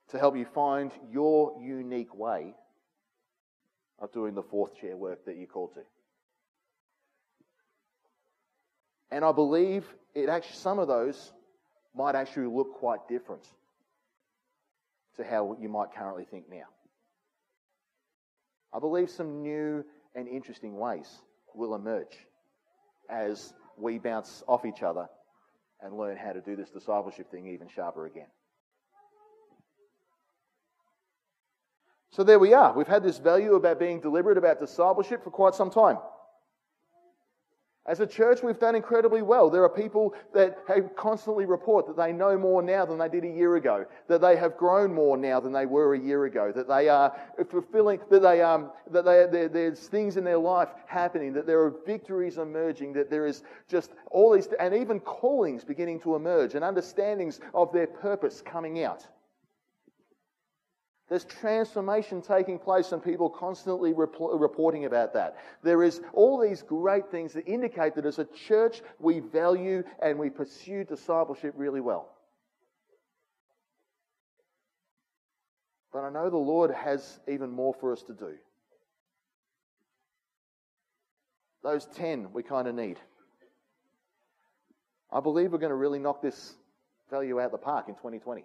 to 0.09 0.19
help 0.19 0.37
you 0.37 0.45
find 0.45 0.93
your 1.11 1.61
unique 1.63 2.15
way 2.15 2.55
of 3.99 4.13
doing 4.13 4.35
the 4.35 4.43
fourth 4.43 4.77
chair 4.77 4.97
work 4.97 5.25
that 5.25 5.37
you're 5.37 5.47
called 5.47 5.75
to. 5.75 5.81
And 9.11 9.25
I 9.25 9.33
believe 9.33 9.85
it 10.15 10.29
actually 10.29 10.57
some 10.57 10.79
of 10.79 10.89
those 10.89 11.33
might 11.95 12.15
actually 12.15 12.47
look 12.47 12.75
quite 12.75 13.09
different 13.09 13.47
to 15.17 15.25
how 15.25 15.57
you 15.61 15.69
might 15.69 15.95
currently 15.95 16.25
think 16.25 16.45
now. 16.51 16.67
I 18.75 18.79
believe 18.79 19.09
some 19.09 19.43
new 19.43 19.85
and 20.15 20.29
interesting 20.29 20.77
ways 20.77 21.09
will 21.55 21.75
emerge 21.75 22.19
as 23.09 23.55
we 23.79 23.99
bounce 23.99 24.43
off 24.47 24.67
each 24.67 24.83
other 24.83 25.09
and 25.83 25.97
learn 25.97 26.17
how 26.17 26.33
to 26.33 26.41
do 26.41 26.57
this 26.57 26.71
discipleship 26.71 27.31
thing 27.31 27.47
even 27.47 27.69
sharper 27.69 28.07
again. 28.07 28.29
So 32.11 32.25
there 32.25 32.39
we 32.39 32.55
are. 32.55 32.73
We've 32.73 32.87
had 32.87 33.03
this 33.03 33.19
value 33.19 33.55
about 33.55 33.79
being 33.79 34.01
deliberate 34.01 34.39
about 34.39 34.59
discipleship 34.59 35.23
for 35.23 35.31
quite 35.31 35.55
some 35.55 35.71
time. 35.71 35.99
As 37.87 38.01
a 38.01 38.07
church, 38.07 38.43
we've 38.43 38.59
done 38.59 38.75
incredibly 38.75 39.23
well. 39.23 39.49
There 39.49 39.63
are 39.63 39.69
people 39.69 40.13
that 40.35 40.59
constantly 40.97 41.45
report 41.45 41.87
that 41.87 41.97
they 41.97 42.13
know 42.13 42.37
more 42.37 42.61
now 42.61 42.85
than 42.85 42.99
they 42.99 43.09
did 43.09 43.25
a 43.25 43.29
year 43.29 43.57
ago, 43.57 43.87
that 44.09 44.21
they 44.21 44.37
have 44.37 44.57
grown 44.57 44.93
more 44.93 45.17
now 45.17 45.39
than 45.39 45.53
they 45.53 45.67
were 45.67 45.95
a 45.95 45.99
year 45.99 46.25
ago, 46.25 46.51
that 46.51 46.67
they 46.67 46.89
are 46.89 47.15
fulfilling, 47.49 48.01
that 48.11 48.23
they 48.23 48.43
um, 48.43 48.73
that 48.91 49.05
they, 49.05 49.47
there's 49.47 49.87
things 49.87 50.17
in 50.17 50.25
their 50.25 50.39
life 50.39 50.71
happening, 50.87 51.33
that 51.33 51.47
there 51.47 51.61
are 51.61 51.75
victories 51.87 52.39
emerging, 52.39 52.93
that 52.95 53.09
there 53.09 53.25
is 53.25 53.45
just 53.69 53.93
all 54.11 54.35
these, 54.35 54.49
and 54.59 54.75
even 54.75 54.99
callings 54.99 55.63
beginning 55.63 56.01
to 56.01 56.17
emerge, 56.17 56.55
and 56.55 56.65
understandings 56.65 57.41
of 57.55 57.73
their 57.73 57.87
purpose 57.87 58.43
coming 58.45 58.83
out. 58.83 59.07
There's 61.09 61.25
transformation 61.25 62.21
taking 62.21 62.59
place 62.59 62.91
and 62.91 63.03
people 63.03 63.31
constantly 63.31 63.93
rep- 63.93 64.17
reporting 64.19 64.87
about 64.87 65.13
that. 65.15 65.37
There 65.63 65.85
is 65.85 66.01
all 66.13 66.41
these 66.41 66.63
great 66.63 67.11
things 67.11 67.33
that 67.35 67.47
indicate 67.47 67.95
that 67.95 68.07
as 68.07 68.19
a 68.19 68.25
church 68.25 68.83
we 68.99 69.21
value 69.21 69.85
and 70.03 70.19
we 70.19 70.31
pursue 70.31 70.83
discipleship 70.85 71.55
really 71.57 71.81
well. 71.81 72.09
But 75.93 76.01
I 76.01 76.11
know 76.11 76.29
the 76.29 76.37
Lord 76.37 76.73
has 76.73 77.21
even 77.29 77.51
more 77.51 77.73
for 77.73 77.93
us 77.93 78.03
to 78.03 78.13
do. 78.13 78.35
Those 81.63 81.87
10 81.87 82.33
we 82.33 82.43
kind 82.43 82.67
of 82.67 82.75
need. 82.75 82.99
I 85.13 85.21
believe 85.21 85.53
we're 85.53 85.59
going 85.59 85.71
to 85.71 85.77
really 85.77 86.01
knock 86.01 86.21
this 86.21 86.55
value 87.11 87.41
out 87.41 87.47
of 87.47 87.53
the 87.53 87.59
park 87.59 87.89
in 87.89 87.95
2020. 87.95 88.45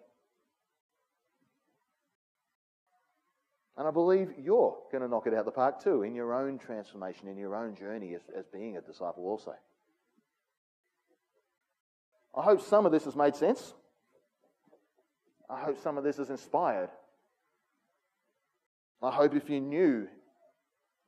And 3.81 3.87
I 3.87 3.91
believe 3.91 4.35
you're 4.37 4.77
going 4.91 5.01
to 5.01 5.07
knock 5.07 5.25
it 5.25 5.33
out 5.33 5.39
of 5.39 5.45
the 5.45 5.51
park 5.51 5.83
too 5.83 6.03
in 6.03 6.13
your 6.13 6.35
own 6.35 6.59
transformation, 6.59 7.27
in 7.27 7.35
your 7.35 7.55
own 7.55 7.73
journey 7.73 8.13
as, 8.13 8.21
as 8.37 8.45
being 8.45 8.77
a 8.77 8.81
disciple 8.81 9.25
also. 9.25 9.55
I 12.37 12.43
hope 12.43 12.61
some 12.61 12.85
of 12.85 12.91
this 12.91 13.05
has 13.05 13.15
made 13.15 13.35
sense. 13.35 13.73
I 15.49 15.61
hope 15.61 15.81
some 15.81 15.97
of 15.97 16.03
this 16.03 16.17
has 16.17 16.29
inspired. 16.29 16.91
I 19.01 19.09
hope 19.09 19.33
if 19.33 19.49
you 19.49 19.59
knew, 19.59 20.07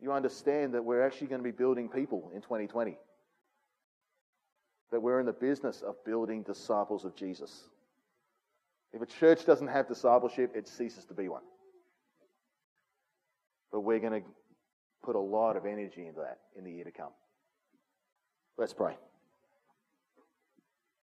you 0.01 0.11
understand 0.11 0.73
that 0.73 0.83
we're 0.83 1.05
actually 1.05 1.27
going 1.27 1.41
to 1.41 1.47
be 1.47 1.55
building 1.55 1.89
people 1.89 2.31
in 2.33 2.41
2020. 2.41 2.97
That 4.91 4.99
we're 4.99 5.19
in 5.19 5.27
the 5.27 5.31
business 5.31 5.83
of 5.83 6.03
building 6.03 6.41
disciples 6.41 7.05
of 7.05 7.15
Jesus. 7.15 7.69
If 8.93 9.03
a 9.03 9.05
church 9.05 9.45
doesn't 9.45 9.67
have 9.67 9.87
discipleship, 9.87 10.55
it 10.55 10.67
ceases 10.67 11.05
to 11.05 11.13
be 11.13 11.29
one. 11.29 11.43
But 13.73 13.81
we're 13.81 13.99
going 13.99 14.21
to 14.21 14.27
put 15.03 15.15
a 15.15 15.19
lot 15.19 15.57
of 15.57 15.65
energy 15.65 16.07
into 16.07 16.21
that 16.21 16.37
in 16.57 16.63
the 16.63 16.71
year 16.71 16.85
to 16.85 16.91
come. 16.91 17.11
Let's 18.57 18.73
pray. 18.73 18.95